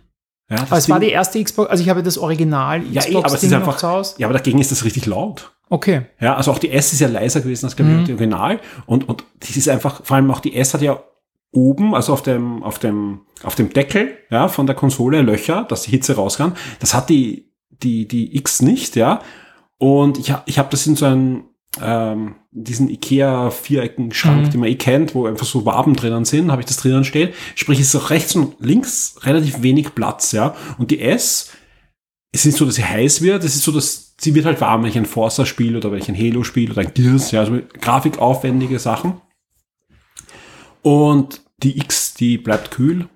Ja, 0.50 0.62
aber 0.62 0.78
es 0.78 0.86
Ding, 0.86 0.94
war 0.94 1.00
die 1.00 1.10
erste 1.10 1.44
Xbox, 1.44 1.70
also 1.70 1.84
ich 1.84 1.90
habe 1.90 2.02
das 2.02 2.18
Original 2.18 2.80
Xbox 2.80 2.96
ja, 2.96 3.12
eh, 3.12 3.16
aber 3.18 3.36
es 3.36 3.44
ist 3.44 3.54
einfach, 3.54 4.04
Ja, 4.18 4.28
aber 4.28 4.34
dagegen 4.34 4.60
ist 4.60 4.72
das 4.72 4.84
richtig 4.84 5.06
laut. 5.06 5.52
Okay. 5.70 6.02
Ja, 6.20 6.36
also 6.36 6.52
auch 6.52 6.58
die 6.58 6.72
S 6.72 6.92
ist 6.94 7.00
ja 7.00 7.08
leiser 7.08 7.42
gewesen 7.42 7.66
als 7.66 7.76
glaube 7.76 7.92
ich 7.92 7.98
mhm. 7.98 8.06
die 8.06 8.14
Original. 8.14 8.60
Und, 8.88 9.08
und 9.08 9.24
das 9.40 9.56
ist 9.56 9.70
einfach, 9.70 10.04
vor 10.04 10.16
allem 10.18 10.32
auch 10.32 10.40
die 10.40 10.56
S 10.56 10.74
hat 10.74 10.82
ja 10.82 11.00
oben, 11.52 11.94
also 11.94 12.14
auf 12.14 12.24
dem, 12.24 12.64
auf 12.64 12.80
dem, 12.80 13.22
auf 13.44 13.56
dem 13.56 13.72
Deckel, 13.72 14.18
ja, 14.30 14.48
von 14.48 14.66
der 14.66 14.76
Konsole 14.76 15.22
Löcher, 15.22 15.66
dass 15.70 15.84
die 15.84 15.92
Hitze 15.92 16.16
raus 16.16 16.38
kann. 16.38 16.54
Das 16.80 16.94
hat 16.94 17.10
die, 17.10 17.52
die, 17.70 18.08
die 18.08 18.36
X 18.36 18.62
nicht, 18.62 18.96
ja. 18.96 19.22
Und 19.78 20.18
ich, 20.18 20.34
ich 20.46 20.60
habe 20.60 20.70
das 20.72 20.86
in 20.88 20.96
so 20.96 21.06
einem, 21.06 21.44
ähm, 21.82 22.36
diesen 22.52 22.90
Ikea 22.90 23.52
vierecken 23.52 24.12
Schrank, 24.12 24.48
mhm. 24.48 24.50
den 24.52 24.60
man 24.62 24.70
eh 24.70 24.76
kennt, 24.76 25.14
wo 25.14 25.28
einfach 25.28 25.46
so 25.46 25.66
Waben 25.66 25.96
drinnen 25.96 26.26
sind, 26.26 26.52
habe 26.52 26.62
ich 26.62 26.68
das 26.68 26.78
drinnen 26.78 27.04
stehen. 27.04 27.30
Sprich, 27.56 27.80
es 27.80 27.94
ist 27.94 27.96
auch 27.96 28.10
rechts 28.10 28.36
und 28.36 28.56
links 28.60 29.18
relativ 29.22 29.62
wenig 29.62 29.94
Platz, 29.94 30.32
ja. 30.32 30.56
Und 30.78 30.92
die 30.92 31.00
S, 31.00 31.52
es 32.32 32.42
ist 32.42 32.46
nicht 32.46 32.58
so, 32.58 32.66
dass 32.66 32.76
sie 32.76 32.86
heiß 32.86 33.22
wird, 33.22 33.44
es 33.44 33.56
ist 33.56 33.64
so, 33.64 33.72
dass 33.72 34.16
sie 34.20 34.36
wird 34.36 34.46
halt 34.46 34.62
warm, 34.62 34.82
wenn 34.82 34.90
ich 34.90 34.98
ein 34.98 35.06
Forza 35.06 35.46
spiele 35.46 35.78
oder 35.78 35.92
wenn 35.92 36.00
ich 36.00 36.10
ein 36.10 36.18
Halo 36.18 36.44
spiele 36.44 36.74
oder 36.74 36.82
ein 36.82 36.94
Gears, 36.94 37.32
ja, 37.32 37.42
also 37.42 37.60
grafikaufwendige 37.80 38.80
Sachen. 38.80 39.22
Und 40.82 41.42
die 41.62 41.78
X, 41.78 42.14
die 42.14 42.38
bleibt 42.38 42.72
kühl. 42.72 43.08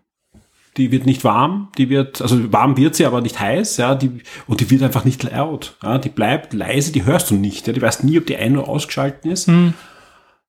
Die 0.77 0.91
wird 0.91 1.05
nicht 1.05 1.23
warm, 1.23 1.69
die 1.77 1.89
wird, 1.89 2.21
also 2.21 2.51
warm 2.51 2.77
wird 2.77 2.95
sie, 2.95 3.05
aber 3.05 3.21
nicht 3.21 3.39
heiß, 3.39 3.77
ja, 3.77 3.93
die, 3.93 4.21
und 4.47 4.59
die 4.59 4.69
wird 4.71 4.81
einfach 4.81 5.05
nicht 5.05 5.21
laut, 5.23 5.77
ja, 5.83 5.99
die 5.99 6.09
bleibt 6.09 6.53
leise, 6.53 6.91
die 6.91 7.05
hörst 7.05 7.29
du 7.29 7.35
nicht, 7.35 7.67
ja, 7.67 7.73
die 7.73 7.81
weißt 7.81 8.03
nie, 8.03 8.17
ob 8.17 8.25
die 8.25 8.37
ein- 8.37 8.57
oder 8.57 8.67
ausgeschalten 8.67 9.29
ist. 9.29 9.47
Hm. 9.47 9.73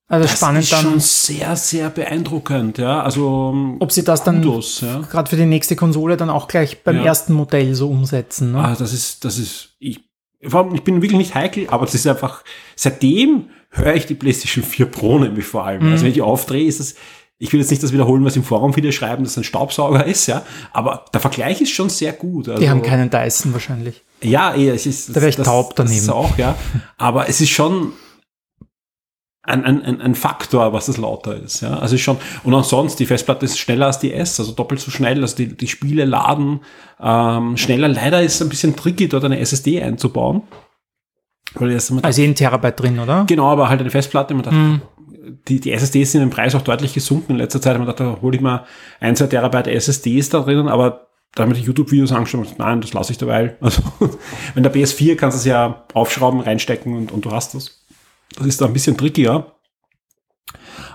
Also 0.07 0.27
das 0.27 0.37
spannend 0.37 0.63
ist 0.63 0.73
dann. 0.73 0.83
schon 0.83 1.01
sehr, 1.01 1.57
sehr 1.57 1.91
beeindruckend, 1.91 2.79
ja. 2.79 3.03
Also 3.03 3.77
ob 3.81 3.91
sie 3.91 4.05
das 4.05 4.23
dann 4.23 4.43
ja. 4.43 5.01
gerade 5.11 5.31
für 5.31 5.37
die 5.37 5.47
nächste 5.47 5.77
Konsole 5.77 6.17
dann 6.17 6.31
auch 6.31 6.47
gleich 6.47 6.85
beim 6.85 6.97
ja. 6.97 7.05
ersten 7.05 7.33
Modell 7.33 7.75
so 7.75 7.89
umsetzen. 7.89 8.53
Ne? 8.53 8.59
Ah, 8.59 8.77
das 8.79 8.93
ist, 8.93 9.25
das 9.25 9.39
ist, 9.39 9.77
ich 9.79 10.01
ich 10.45 10.83
bin 10.83 11.01
wirklich 11.01 11.19
nicht 11.19 11.35
heikel, 11.35 11.69
aber 11.69 11.87
das 11.87 11.95
ist 11.95 12.07
einfach, 12.07 12.45
seitdem 12.77 13.49
höre 13.71 13.95
ich 13.95 14.07
die 14.07 14.15
PlayStation 14.15 14.63
4 14.63 14.87
Pro 14.87 15.19
nämlich 15.19 15.47
vor 15.47 15.65
allem. 15.65 15.87
Mhm. 15.87 15.93
Also 15.93 16.05
wenn 16.05 16.13
ich 16.13 16.23
aufdrehe, 16.23 16.67
ist 16.67 16.81
das, 16.81 16.95
ich 17.39 17.53
will 17.53 17.61
jetzt 17.61 17.71
nicht 17.71 17.83
das 17.83 17.93
wiederholen, 17.93 18.25
was 18.25 18.37
im 18.37 18.45
Forum 18.45 18.73
viele 18.73 18.93
schreiben, 18.93 19.25
dass 19.25 19.33
es 19.33 19.39
ein 19.39 19.45
Staubsauger 19.45 20.07
ist, 20.07 20.27
ja, 20.27 20.43
aber 20.73 21.05
der 21.13 21.21
Vergleich 21.21 21.61
ist 21.61 21.73
schon 21.73 21.91
sehr 21.91 22.13
gut. 22.13 22.49
Also, 22.49 22.61
die 22.61 22.71
haben 22.71 22.83
keinen 22.83 23.11
Dyson 23.11 23.53
wahrscheinlich. 23.53 24.03
Ja, 24.23 24.55
eher, 24.55 24.75
es 24.75 24.87
ist, 24.87 25.11
da 25.11 25.17
wäre 25.17 25.29
ich 25.29 25.37
das, 25.37 25.47
taub 25.47 25.75
daneben. 25.77 25.97
Das 25.97 26.05
ist 26.05 26.11
auch, 26.11 26.39
ja, 26.39 26.55
aber 26.97 27.29
es 27.29 27.41
ist 27.41 27.51
schon, 27.51 27.93
ein, 29.47 29.65
ein, 29.65 30.01
ein 30.01 30.15
Faktor, 30.15 30.73
was 30.73 30.87
das 30.87 30.97
lauter 30.97 31.37
ist. 31.37 31.61
Ja? 31.61 31.79
Also 31.79 31.99
schon, 31.99 32.17
und 32.45 32.55
ansonsten, 32.55 32.99
die 32.99 33.07
Festplatte 33.07 33.45
ist 33.45 33.59
schneller 33.59 33.87
als 33.87 33.99
die 33.99 34.13
S, 34.13 34.41
also 34.41 34.53
doppelt 34.53 34.81
so 34.81 34.91
schnell, 34.91 35.21
also 35.21 35.37
die, 35.37 35.55
die 35.55 35.69
Spiele 35.69 36.05
laden 36.07 36.61
ähm, 37.01 37.57
schneller. 37.57 37.89
Leider 37.89 38.23
ist 38.23 38.37
es 38.37 38.43
ein 38.43 38.49
bisschen 38.49 38.75
tricky, 38.75 39.09
dort 39.09 39.25
eine 39.25 39.39
SSD 39.39 39.83
einzubauen. 39.83 40.43
Weil 41.57 41.73
also 41.73 42.23
ein 42.23 42.35
Terabyte 42.35 42.81
drin, 42.81 42.99
oder? 42.99 43.25
Genau, 43.29 43.49
aber 43.49 43.69
halt 43.69 43.81
eine 43.81 43.91
Festplatte. 43.91 44.35
Man 44.35 44.43
dachte, 44.43 44.57
mm. 44.57 44.83
Die, 45.49 45.61
die 45.61 45.73
SSDs 45.73 46.13
sind 46.13 46.23
im 46.23 46.31
Preis 46.31 46.55
auch 46.55 46.63
deutlich 46.63 46.95
gesunken 46.95 47.33
in 47.33 47.39
letzter 47.39 47.61
Zeit. 47.61 47.77
Man 47.79 47.87
dachte, 47.87 48.05
da 48.05 48.19
hole 48.21 48.37
ich 48.37 48.43
mal 48.43 48.65
ein, 49.01 49.17
zwei 49.17 49.27
Terabyte 49.27 49.69
SSDs 49.69 50.31
da 50.31 50.41
drinnen, 50.41 50.69
aber 50.69 51.09
da 51.35 51.43
haben 51.43 51.55
wir 51.55 51.61
YouTube-Videos 51.61 52.13
angeschaut 52.13 52.59
nein, 52.59 52.81
das 52.81 52.93
lasse 52.93 53.13
ich 53.13 53.19
dabei. 53.19 53.57
Also, 53.61 53.83
wenn 54.55 54.63
der 54.63 54.73
PS4 54.73 55.17
kannst 55.17 55.37
du 55.37 55.39
es 55.41 55.45
ja 55.45 55.85
aufschrauben, 55.95 56.41
reinstecken 56.41 56.95
und, 56.95 57.13
und 57.13 57.25
du 57.25 57.33
hast 57.33 57.55
das. 57.55 57.85
Das 58.37 58.47
ist 58.47 58.61
da 58.61 58.67
ein 58.67 58.73
bisschen 58.73 58.97
trickier. 58.97 59.53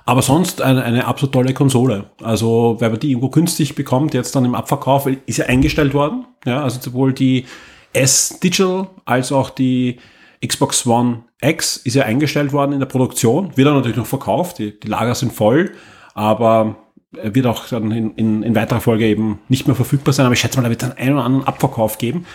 Aber 0.06 0.22
sonst 0.22 0.62
eine, 0.62 0.84
eine 0.84 1.06
absolut 1.06 1.34
tolle 1.34 1.54
Konsole. 1.54 2.10
Also, 2.22 2.78
wenn 2.80 2.92
man 2.92 3.00
die 3.00 3.12
irgendwo 3.12 3.30
günstig 3.30 3.76
bekommt, 3.76 4.14
jetzt 4.14 4.36
dann 4.36 4.46
im 4.46 4.56
Abverkauf, 4.56 5.08
ist 5.26 5.38
ja 5.38 5.46
eingestellt 5.46 5.94
worden. 5.94 6.26
Ja, 6.46 6.64
also 6.64 6.80
sowohl 6.82 7.14
die 7.14 7.46
S 7.94 8.40
Digital 8.40 8.88
als 9.06 9.32
auch 9.32 9.50
die 9.50 10.00
Xbox 10.46 10.86
One 10.86 11.24
X 11.42 11.78
ist 11.78 11.96
ja 11.96 12.04
eingestellt 12.04 12.54
worden 12.54 12.74
in 12.74 12.80
der 12.80 12.86
Produktion, 12.86 13.56
wird 13.56 13.68
dann 13.68 13.76
natürlich 13.76 13.98
noch 13.98 14.06
verkauft, 14.06 14.60
die, 14.60 14.80
die 14.80 14.88
Lager 14.88 15.16
sind 15.16 15.34
voll, 15.34 15.72
aber 16.14 16.76
wird 17.12 17.46
auch 17.46 17.68
dann 17.68 17.92
in, 17.92 18.14
in, 18.16 18.44
in 18.44 18.56
weiterer 18.56 18.82
Folge 18.82 19.06
eben 19.06 19.40
nicht 19.50 19.68
mehr 19.68 19.76
verfügbar 19.76 20.14
sein. 20.14 20.26
Aber 20.26 20.34
ich 20.34 20.40
schätze 20.40 20.58
mal, 20.58 20.64
da 20.64 20.70
wird 20.70 20.84
dann 20.84 20.94
einen 20.94 21.14
oder 21.14 21.24
anderen 21.24 21.48
Abverkauf 21.48 21.98
geben. 21.98 22.26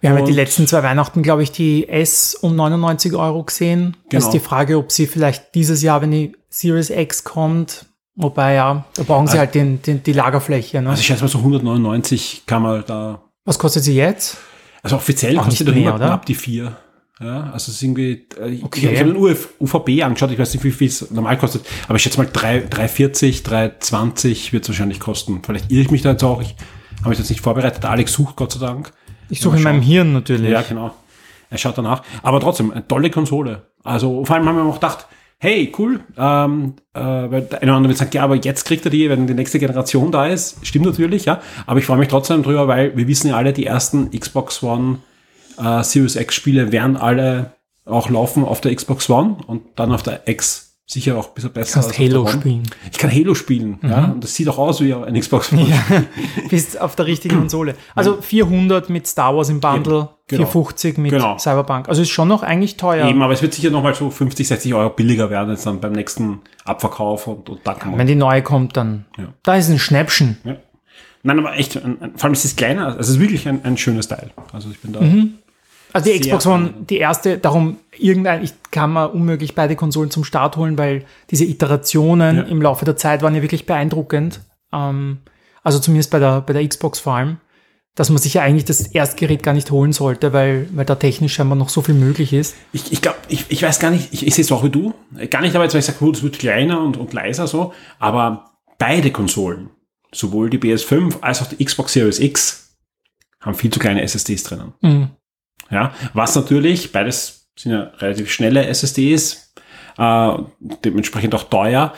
Wir 0.00 0.10
haben 0.10 0.18
ja 0.18 0.24
die 0.24 0.32
letzten 0.32 0.66
zwei 0.66 0.82
Weihnachten, 0.82 1.22
glaube 1.22 1.42
ich, 1.42 1.50
die 1.50 1.88
S 1.88 2.34
um 2.34 2.54
99 2.54 3.14
Euro 3.14 3.42
gesehen. 3.42 3.78
Genau. 3.80 3.96
Das 4.10 4.24
ist 4.24 4.32
die 4.32 4.40
Frage, 4.40 4.76
ob 4.76 4.92
sie 4.92 5.06
vielleicht 5.06 5.54
dieses 5.54 5.80
Jahr, 5.80 6.02
wenn 6.02 6.10
die 6.10 6.36
Series 6.50 6.90
X 6.90 7.24
kommt, 7.24 7.86
wobei 8.14 8.54
ja, 8.54 8.84
da 8.96 9.02
brauchen 9.02 9.26
sie 9.26 9.32
also, 9.32 9.40
halt 9.40 9.54
den, 9.54 9.80
den, 9.80 10.02
die 10.02 10.12
Lagerfläche. 10.12 10.82
Ne? 10.82 10.90
Also 10.90 11.00
ich 11.00 11.06
schätze 11.06 11.22
mal 11.22 11.28
so 11.28 11.38
199 11.38 12.42
kann 12.44 12.62
man 12.62 12.84
da. 12.86 13.22
Was 13.46 13.58
kostet 13.58 13.84
sie 13.84 13.94
jetzt? 13.94 14.36
Also 14.82 14.96
offiziell 14.96 15.38
Auch 15.38 15.44
kostet 15.44 15.68
der 15.68 15.94
oder? 15.94 16.12
ab 16.12 16.26
die 16.26 16.34
4. 16.34 16.76
Ja, 17.24 17.44
also 17.44 17.70
es 17.70 17.76
ist 17.76 17.82
irgendwie, 17.82 18.26
äh, 18.38 18.62
okay. 18.62 18.90
ich 18.92 19.00
habe 19.00 19.12
den 19.12 19.16
Uf, 19.16 19.54
UVB 19.58 20.02
angeschaut, 20.02 20.30
ich 20.30 20.38
weiß 20.38 20.52
nicht, 20.52 20.62
wie 20.62 20.70
viel 20.70 20.88
es 20.88 21.10
normal 21.10 21.38
kostet, 21.38 21.64
aber 21.88 21.96
ich 21.96 22.02
schätze 22.02 22.18
mal 22.18 22.28
3, 22.30 22.66
3,40, 22.66 23.42
3,20 23.42 24.52
wird 24.52 24.64
es 24.64 24.68
wahrscheinlich 24.68 25.00
kosten. 25.00 25.40
Vielleicht 25.42 25.72
irre 25.72 25.80
ich 25.80 25.90
mich 25.90 26.02
da 26.02 26.10
jetzt 26.10 26.22
auch, 26.22 26.42
ich 26.42 26.54
habe 27.00 27.08
mich 27.08 27.18
jetzt 27.18 27.30
nicht 27.30 27.40
vorbereitet, 27.40 27.82
Alex 27.86 28.12
sucht 28.12 28.36
Gott 28.36 28.52
sei 28.52 28.66
Dank. 28.66 28.92
Ich 29.30 29.40
suche 29.40 29.56
in 29.56 29.62
meinem 29.62 29.80
Hirn 29.80 30.12
natürlich. 30.12 30.50
Ja, 30.50 30.60
genau. 30.60 30.94
Er 31.48 31.56
schaut 31.56 31.78
danach. 31.78 32.02
Aber 32.22 32.40
trotzdem, 32.40 32.70
eine 32.72 32.86
tolle 32.86 33.08
Konsole. 33.08 33.62
Also 33.82 34.24
vor 34.26 34.36
allem 34.36 34.46
haben 34.46 34.56
wir 34.56 34.64
auch 34.64 34.74
gedacht, 34.74 35.06
hey, 35.38 35.72
cool, 35.78 36.00
ähm, 36.18 36.74
äh, 36.92 37.00
weil 37.00 37.42
der 37.42 37.62
eine 37.62 37.70
oder 37.70 37.76
andere 37.76 37.88
wird 37.88 37.98
sagen, 37.98 38.10
ja, 38.12 38.22
aber 38.22 38.36
jetzt 38.36 38.64
kriegt 38.64 38.84
er 38.84 38.90
die, 38.90 39.08
wenn 39.08 39.26
die 39.26 39.34
nächste 39.34 39.58
Generation 39.58 40.12
da 40.12 40.26
ist. 40.26 40.58
Stimmt 40.66 40.84
natürlich, 40.84 41.24
ja. 41.24 41.40
Aber 41.64 41.78
ich 41.78 41.86
freue 41.86 41.98
mich 41.98 42.08
trotzdem 42.08 42.42
drüber, 42.42 42.68
weil 42.68 42.94
wir 42.96 43.08
wissen 43.08 43.28
ja 43.28 43.36
alle, 43.36 43.54
die 43.54 43.64
ersten 43.64 44.10
Xbox 44.10 44.62
One 44.62 44.98
äh, 45.58 45.82
Series 45.82 46.16
X 46.16 46.34
Spiele 46.34 46.72
werden 46.72 46.96
alle 46.96 47.52
auch 47.84 48.08
laufen 48.08 48.44
auf 48.44 48.60
der 48.60 48.74
Xbox 48.74 49.10
One 49.10 49.36
und 49.46 49.62
dann 49.76 49.92
auf 49.92 50.02
der 50.02 50.26
X 50.26 50.74
sicher 50.86 51.16
auch 51.16 51.28
ein 51.28 51.34
bisschen 51.34 51.52
besser. 51.52 51.80
Du 51.80 51.86
kannst 51.86 51.98
Halo 51.98 52.26
spielen. 52.26 52.62
Ich 52.90 52.98
kann 52.98 53.10
Halo 53.10 53.34
spielen, 53.34 53.78
mhm. 53.80 53.90
ja. 53.90 54.04
Und 54.04 54.22
das 54.22 54.34
sieht 54.34 54.48
auch 54.48 54.58
aus 54.58 54.80
wie 54.80 54.92
ein 54.92 55.18
Xbox 55.18 55.52
One. 55.52 55.66
Ja, 55.68 55.82
bist 56.50 56.80
auf 56.80 56.94
der 56.94 57.06
richtigen 57.06 57.38
Konsole. 57.38 57.74
Also 57.94 58.20
400 58.20 58.90
mit 58.90 59.06
Star 59.06 59.34
Wars 59.34 59.48
im 59.48 59.60
Bundle, 59.60 60.10
genau. 60.26 60.46
450 60.46 60.98
mit 60.98 61.12
genau. 61.12 61.38
Cyberpunk. 61.38 61.88
Also 61.88 62.02
ist 62.02 62.10
schon 62.10 62.28
noch 62.28 62.42
eigentlich 62.42 62.76
teuer. 62.76 63.08
Eben, 63.08 63.22
aber 63.22 63.32
es 63.32 63.42
wird 63.42 63.54
sicher 63.54 63.70
nochmal 63.70 63.94
so 63.94 64.10
50, 64.10 64.46
60 64.46 64.74
Euro 64.74 64.90
billiger 64.90 65.30
werden 65.30 65.50
jetzt 65.50 65.66
dann 65.66 65.80
beim 65.80 65.92
nächsten 65.92 66.40
Abverkauf 66.64 67.26
und, 67.26 67.48
und 67.48 67.60
da 67.64 67.74
kann 67.74 67.92
man. 67.92 67.98
Wenn 67.98 68.06
die 68.06 68.14
neue 68.14 68.42
kommt, 68.42 68.76
dann, 68.76 69.06
ja. 69.16 69.28
da 69.42 69.56
ist 69.56 69.70
ein 69.70 69.78
Schnäppchen. 69.78 70.38
Ja. 70.44 70.56
Nein, 71.26 71.38
aber 71.38 71.56
echt, 71.56 71.72
vor 71.72 72.24
allem 72.24 72.34
ist 72.34 72.44
es 72.44 72.54
kleiner, 72.54 72.86
also 72.86 72.98
es 72.98 73.08
ist 73.08 73.18
wirklich 73.18 73.48
ein, 73.48 73.64
ein 73.64 73.78
schönes 73.78 74.08
Teil. 74.08 74.30
Also 74.52 74.68
ich 74.70 74.80
bin 74.80 74.92
da. 74.92 75.00
Mhm. 75.00 75.38
Also 75.94 76.10
die 76.10 76.18
Xbox 76.18 76.44
One, 76.44 76.74
die 76.90 76.98
erste, 76.98 77.38
darum 77.38 77.78
irgendein, 77.96 78.42
ich 78.42 78.52
kann 78.72 78.92
mir 78.92 79.10
unmöglich 79.10 79.54
beide 79.54 79.76
Konsolen 79.76 80.10
zum 80.10 80.24
Start 80.24 80.56
holen, 80.56 80.76
weil 80.76 81.04
diese 81.30 81.44
Iterationen 81.44 82.36
ja. 82.36 82.42
im 82.42 82.60
Laufe 82.60 82.84
der 82.84 82.96
Zeit 82.96 83.22
waren 83.22 83.32
ja 83.36 83.42
wirklich 83.42 83.64
beeindruckend. 83.64 84.40
Ähm, 84.72 85.18
also 85.62 85.78
zumindest 85.78 86.10
bei 86.10 86.18
der, 86.18 86.40
bei 86.40 86.52
der 86.52 86.66
Xbox 86.66 86.98
vor 86.98 87.14
allem, 87.14 87.36
dass 87.94 88.10
man 88.10 88.18
sich 88.18 88.34
ja 88.34 88.42
eigentlich 88.42 88.64
das 88.64 88.88
Erstgerät 88.88 89.44
gar 89.44 89.54
nicht 89.54 89.70
holen 89.70 89.92
sollte, 89.92 90.32
weil, 90.32 90.68
weil 90.72 90.84
da 90.84 90.96
technisch 90.96 91.34
scheinbar 91.34 91.56
noch 91.56 91.68
so 91.68 91.80
viel 91.80 91.94
möglich 91.94 92.32
ist. 92.32 92.56
Ich, 92.72 92.92
ich 92.92 93.00
glaube, 93.00 93.18
ich, 93.28 93.44
ich 93.50 93.62
weiß 93.62 93.78
gar 93.78 93.92
nicht, 93.92 94.12
ich, 94.12 94.26
ich 94.26 94.34
sehe 94.34 94.42
es 94.42 94.50
auch 94.50 94.64
wie 94.64 94.70
du. 94.70 94.94
Gar 95.30 95.42
nicht 95.42 95.54
aber 95.54 95.62
jetzt, 95.62 95.74
weil 95.74 95.78
ich 95.78 95.86
sage, 95.86 95.98
gut, 95.98 96.16
es 96.16 96.24
wird 96.24 96.40
kleiner 96.40 96.82
und, 96.82 96.96
und 96.96 97.12
leiser 97.12 97.46
so, 97.46 97.72
aber 98.00 98.56
beide 98.78 99.12
Konsolen, 99.12 99.70
sowohl 100.10 100.50
die 100.50 100.58
PS5 100.58 101.20
als 101.20 101.40
auch 101.40 101.46
die 101.46 101.64
Xbox 101.64 101.92
Series 101.92 102.18
X, 102.18 102.76
haben 103.40 103.54
viel 103.54 103.70
zu 103.70 103.78
kleine 103.78 104.02
SSDs 104.02 104.42
drinnen. 104.42 104.74
Mhm. 104.80 105.10
Ja, 105.70 105.92
was 106.12 106.34
natürlich, 106.36 106.92
beides 106.92 107.48
sind 107.56 107.72
ja 107.72 107.90
relativ 107.98 108.30
schnelle 108.30 108.66
SSDs, 108.66 109.54
äh, 109.98 110.32
dementsprechend 110.84 111.34
auch 111.34 111.44
teuer, 111.44 111.92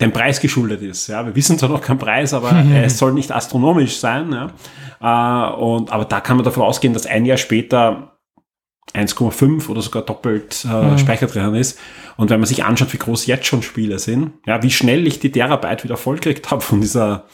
dem 0.00 0.12
Preis 0.12 0.40
geschuldet 0.40 0.82
ist. 0.82 1.06
Ja, 1.08 1.24
wir 1.24 1.36
wissen 1.36 1.58
zwar 1.58 1.68
noch 1.68 1.80
keinen 1.80 1.98
Preis, 1.98 2.34
aber 2.34 2.52
es 2.74 2.98
soll 2.98 3.12
nicht 3.12 3.30
astronomisch 3.30 3.98
sein. 3.98 4.32
Ja. 4.32 5.50
Äh, 5.50 5.54
und, 5.54 5.92
aber 5.92 6.04
da 6.04 6.20
kann 6.20 6.36
man 6.36 6.44
davon 6.44 6.62
ausgehen, 6.62 6.94
dass 6.94 7.06
ein 7.06 7.24
Jahr 7.26 7.36
später 7.36 8.14
1,5 8.92 9.68
oder 9.68 9.80
sogar 9.80 10.02
doppelt 10.02 10.64
äh, 10.64 10.82
mhm. 10.82 10.98
Speicher 10.98 11.26
drin 11.26 11.54
ist. 11.54 11.78
Und 12.16 12.30
wenn 12.30 12.40
man 12.40 12.46
sich 12.46 12.64
anschaut, 12.64 12.92
wie 12.92 12.98
groß 12.98 13.26
jetzt 13.26 13.46
schon 13.46 13.62
Spiele 13.62 13.98
sind, 13.98 14.32
ja, 14.46 14.62
wie 14.62 14.70
schnell 14.70 15.06
ich 15.06 15.18
die 15.18 15.32
Terabyte 15.32 15.84
wieder 15.84 15.96
vollkriegt 15.96 16.50
habe 16.50 16.60
von 16.60 16.80
dieser, 16.80 17.24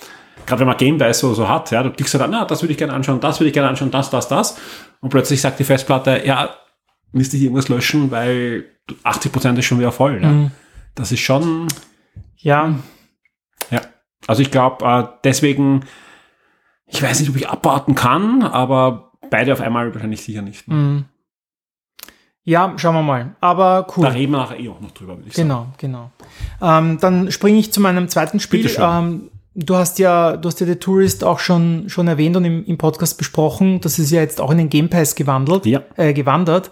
gerade 0.47 0.61
wenn 0.61 0.69
man 0.69 0.77
Gamebase 0.77 1.21
so, 1.21 1.35
so 1.35 1.49
hat, 1.49 1.71
ja, 1.71 1.83
du 1.83 1.90
klickst 1.90 2.14
halt 2.14 2.25
an, 2.25 2.31
na, 2.31 2.45
das 2.45 2.62
würde 2.62 2.73
ich 2.73 2.79
gerne 2.79 2.95
anschauen, 2.95 3.21
das 3.21 3.40
würde 3.40 3.49
ich 3.49 3.55
gerne 3.55 3.69
anschauen, 3.69 3.90
das, 3.90 4.11
das, 4.11 4.29
das. 4.29 4.57
Und 5.01 5.11
plötzlich 5.11 5.41
sagt 5.41 5.59
die 5.59 5.65
Festplatte, 5.65 6.23
ja, 6.25 6.55
müsste 7.13 7.37
ich 7.37 7.43
irgendwas 7.43 7.69
löschen, 7.69 8.11
weil 8.11 8.67
80 9.03 9.33
Prozent 9.33 9.59
ist 9.59 9.65
schon 9.65 9.79
wieder 9.79 9.93
voll. 9.93 10.21
Ja. 10.23 10.29
Mhm. 10.29 10.51
Das 10.95 11.13
ist 11.13 11.21
schon. 11.21 11.69
Ja. 12.37 12.75
Ja. 13.71 13.81
Also 14.27 14.43
ich 14.43 14.51
glaube, 14.51 14.85
äh, 14.85 15.05
deswegen, 15.25 15.85
ich 16.87 17.03
weiß 17.03 17.21
nicht, 17.21 17.31
ob 17.31 17.37
ich 17.37 17.49
abwarten 17.49 17.95
kann, 17.95 18.43
aber 18.43 19.13
beide 19.31 19.53
auf 19.53 19.61
einmal 19.61 19.93
wahrscheinlich 19.95 20.23
sicher 20.23 20.43
nicht. 20.43 20.69
Mhm. 20.69 21.07
Ja, 22.43 22.73
schauen 22.77 22.95
wir 22.95 23.03
mal. 23.03 23.37
Aber 23.41 23.87
cool. 23.97 24.05
Da 24.05 24.11
reden 24.11 24.33
wir 24.33 24.39
nachher 24.39 24.59
eh 24.59 24.69
auch 24.69 24.81
noch 24.81 24.91
drüber, 24.93 25.17
würde 25.17 25.29
ich 25.29 25.35
genau, 25.35 25.61
sagen. 25.61 25.75
Genau, 25.79 26.11
genau. 26.59 26.79
Ähm, 26.79 26.99
dann 26.99 27.31
springe 27.31 27.59
ich 27.59 27.73
zu 27.73 27.81
meinem 27.81 28.09
zweiten 28.09 28.41
Spiel. 28.41 28.69
Ähm, 28.79 29.30
Du 29.55 29.75
hast 29.75 29.99
ja, 29.99 30.37
du 30.37 30.49
hast 30.49 30.61
ja 30.61 30.67
The 30.67 30.77
Tourist 30.77 31.25
auch 31.25 31.41
schon, 31.41 31.89
schon 31.89 32.07
erwähnt 32.07 32.37
und 32.37 32.45
im, 32.45 32.65
im 32.65 32.79
Podcast 32.79 33.19
besprochen. 33.19 33.81
Das 33.81 33.99
ist 33.99 34.11
ja 34.11 34.21
jetzt 34.21 34.41
auch 34.41 34.51
in 34.51 34.59
den 34.59 34.69
Game 34.69 34.89
Pass 34.89 35.15
gewandelt, 35.15 35.67
ja. 35.67 35.83
äh, 35.97 36.13
gewandert. 36.13 36.71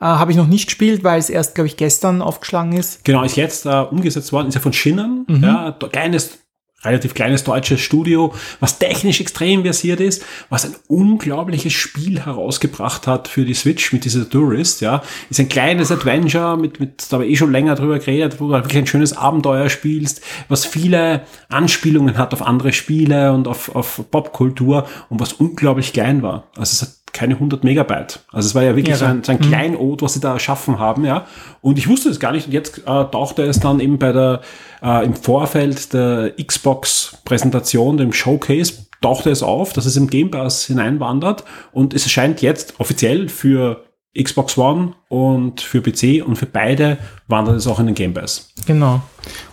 Äh, 0.00 0.04
Habe 0.04 0.30
ich 0.30 0.36
noch 0.36 0.46
nicht 0.46 0.66
gespielt, 0.66 1.02
weil 1.02 1.18
es 1.18 1.30
erst, 1.30 1.54
glaube 1.54 1.68
ich, 1.68 1.76
gestern 1.76 2.20
aufgeschlagen 2.20 2.72
ist. 2.72 3.04
Genau, 3.04 3.22
ist 3.22 3.36
jetzt 3.36 3.64
äh, 3.64 3.84
umgesetzt 3.90 4.32
worden. 4.32 4.48
Ist 4.48 4.54
ja 4.54 4.60
von 4.60 4.72
Schinnen. 4.72 5.24
Mhm. 5.28 5.42
Ja, 5.42 5.72
kleines 5.72 6.38
relativ 6.82 7.14
kleines 7.14 7.44
deutsches 7.44 7.80
Studio, 7.80 8.34
was 8.58 8.78
technisch 8.78 9.20
extrem 9.20 9.62
versiert 9.62 10.00
ist, 10.00 10.24
was 10.48 10.64
ein 10.64 10.74
unglaubliches 10.88 11.72
Spiel 11.72 12.20
herausgebracht 12.20 13.06
hat 13.06 13.28
für 13.28 13.44
die 13.44 13.54
Switch 13.54 13.92
mit 13.92 14.04
dieser 14.04 14.28
Tourist, 14.28 14.80
ja. 14.80 15.02
Ist 15.28 15.40
ein 15.40 15.48
kleines 15.48 15.92
Adventure 15.92 16.56
mit, 16.56 16.80
mit, 16.80 17.06
da 17.10 17.16
habe 17.16 17.26
ich 17.26 17.32
eh 17.32 17.36
schon 17.36 17.52
länger 17.52 17.74
drüber 17.74 17.98
geredet, 17.98 18.40
wo 18.40 18.48
du 18.48 18.52
wirklich 18.52 18.78
ein 18.78 18.86
schönes 18.86 19.16
Abenteuer 19.16 19.68
spielst, 19.68 20.22
was 20.48 20.64
viele 20.64 21.22
Anspielungen 21.48 22.16
hat 22.16 22.32
auf 22.32 22.42
andere 22.42 22.72
Spiele 22.72 23.32
und 23.32 23.46
auf, 23.46 23.74
auf 23.74 24.02
Popkultur 24.10 24.86
und 25.08 25.20
was 25.20 25.34
unglaublich 25.34 25.92
klein 25.92 26.22
war. 26.22 26.48
Also 26.56 26.72
es 26.72 26.82
hat 26.82 26.99
keine 27.12 27.34
100 27.34 27.64
Megabyte. 27.64 28.20
Also 28.32 28.46
es 28.46 28.54
war 28.54 28.62
ja 28.62 28.76
wirklich 28.76 28.88
ja, 28.88 28.96
so 28.96 29.04
ein, 29.04 29.22
so 29.22 29.32
ein 29.32 29.38
mhm. 29.38 29.42
Kleinod, 29.42 30.02
was 30.02 30.14
sie 30.14 30.20
da 30.20 30.32
erschaffen 30.32 30.78
haben, 30.78 31.04
ja. 31.04 31.26
Und 31.60 31.78
ich 31.78 31.88
wusste 31.88 32.08
es 32.08 32.20
gar 32.20 32.32
nicht. 32.32 32.46
Und 32.46 32.52
jetzt 32.52 32.78
äh, 32.78 32.82
tauchte 32.84 33.42
es 33.42 33.60
dann 33.60 33.80
eben 33.80 33.98
bei 33.98 34.12
der, 34.12 34.40
äh, 34.82 35.04
im 35.04 35.14
Vorfeld 35.14 35.92
der 35.92 36.32
Xbox-Präsentation, 36.42 37.96
dem 37.96 38.12
Showcase, 38.12 38.86
tauchte 39.00 39.30
es 39.30 39.42
auf, 39.42 39.72
dass 39.72 39.86
es 39.86 39.96
im 39.96 40.08
Game 40.08 40.30
Pass 40.30 40.66
hineinwandert. 40.66 41.44
Und 41.72 41.94
es 41.94 42.10
scheint 42.10 42.42
jetzt 42.42 42.78
offiziell 42.78 43.28
für 43.28 43.84
Xbox 44.18 44.58
One 44.58 44.94
und 45.08 45.60
für 45.60 45.80
PC 45.80 46.26
und 46.26 46.34
für 46.34 46.46
beide 46.46 46.98
wandert 47.28 47.56
es 47.56 47.68
auch 47.68 47.78
in 47.78 47.86
den 47.86 47.94
Game 47.94 48.12
Pass. 48.12 48.52
Genau. 48.66 49.02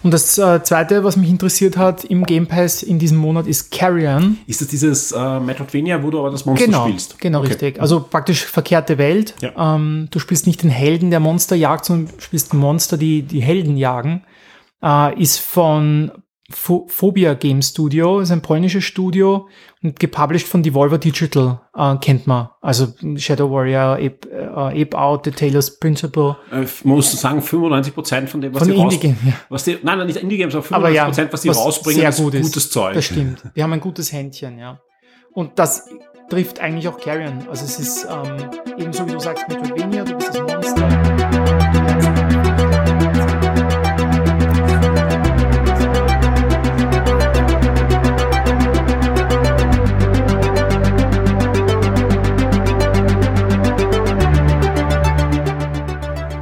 Und 0.02 0.12
das 0.12 0.36
äh, 0.40 0.64
zweite, 0.64 1.04
was 1.04 1.16
mich 1.16 1.30
interessiert 1.30 1.78
hat 1.78 2.04
im 2.06 2.24
Game 2.24 2.48
Pass 2.48 2.82
in 2.82 2.98
diesem 2.98 3.20
Monat, 3.20 3.46
ist 3.46 3.72
Carrion. 3.72 4.40
Ist 4.48 4.62
das 4.62 4.68
dieses 4.70 5.12
äh, 5.12 5.40
Metroidvania, 5.40 6.02
wo 6.02 6.10
du 6.10 6.20
aber 6.20 6.32
das 6.32 6.46
Monster 6.46 6.66
genau, 6.66 6.88
spielst? 6.88 7.20
Genau, 7.20 7.40
okay. 7.40 7.50
richtig. 7.50 7.80
Also 7.80 8.00
praktisch 8.00 8.46
verkehrte 8.46 8.98
Welt. 8.98 9.36
Ja. 9.42 9.76
Ähm, 9.76 10.08
du 10.10 10.18
spielst 10.18 10.48
nicht 10.48 10.64
den 10.64 10.72
Helden, 10.72 11.12
der 11.12 11.20
Monster 11.20 11.56
jagt, 11.56 11.86
sondern 11.86 12.20
spielst 12.20 12.56
Monster, 12.56 12.98
die 12.98 13.22
die 13.22 13.42
Helden 13.42 13.78
jagen. 13.78 14.24
Äh, 14.82 15.22
ist 15.22 15.38
von 15.38 16.12
Phobia 16.50 17.34
Game 17.34 17.62
Studio, 17.62 18.22
ist 18.22 18.32
ein 18.32 18.42
polnisches 18.42 18.86
Studio 18.86 19.50
und 19.84 20.00
gepublished 20.00 20.48
von 20.48 20.64
Devolver 20.64 20.98
Digital, 20.98 21.60
äh, 21.76 21.98
kennt 21.98 22.26
man. 22.26 22.48
Also 22.62 22.88
Shadow 23.18 23.52
Warrior, 23.52 23.96
Ape, 23.96 24.30
äh, 24.32 24.82
Ape 24.82 24.98
Out, 24.98 25.26
The 25.26 25.32
Taylor's 25.32 25.78
Principle. 25.78 26.38
Äh, 26.50 26.66
man 26.86 26.96
muss 26.96 27.12
sagen, 27.12 27.42
95% 27.42 28.28
von 28.28 28.40
dem, 28.40 28.54
was 28.54 28.66
von 28.66 28.90
die 28.90 28.98
Game, 28.98 29.18
ja. 29.26 29.34
was 29.50 29.66
die, 29.66 29.78
nein, 29.84 29.98
nein, 29.98 30.08
nicht 30.08 30.20
Indie 30.20 30.38
Games, 30.38 30.56
aber 30.56 30.66
95%, 30.66 30.74
aber 30.74 30.90
ja, 30.90 31.12
was 31.32 31.42
die 31.42 31.50
was 31.50 31.58
rausbringen, 31.58 32.12
sehr 32.14 32.24
gut 32.24 32.34
ist 32.34 32.44
gutes 32.44 32.70
Zeug. 32.70 32.94
Das 32.94 33.06
stimmt. 33.06 33.44
Die 33.56 33.62
haben 33.62 33.74
ein 33.74 33.82
gutes 33.82 34.14
Händchen, 34.14 34.58
ja. 34.58 34.80
Und 35.34 35.60
das 35.60 35.90
trifft 36.30 36.60
eigentlich 36.62 36.88
auch 36.88 36.98
Carrion. 36.98 37.46
Also 37.50 37.66
es 37.66 37.78
ist 37.78 38.08
ähm, 38.10 38.50
ebenso 38.78 39.06
wie 39.06 39.12
du 39.12 39.20
sagst, 39.20 39.48
Metroidvania, 39.50 40.06
du 40.06 40.16
bist 40.16 40.30
das 40.30 40.40
Monster. 40.40 40.97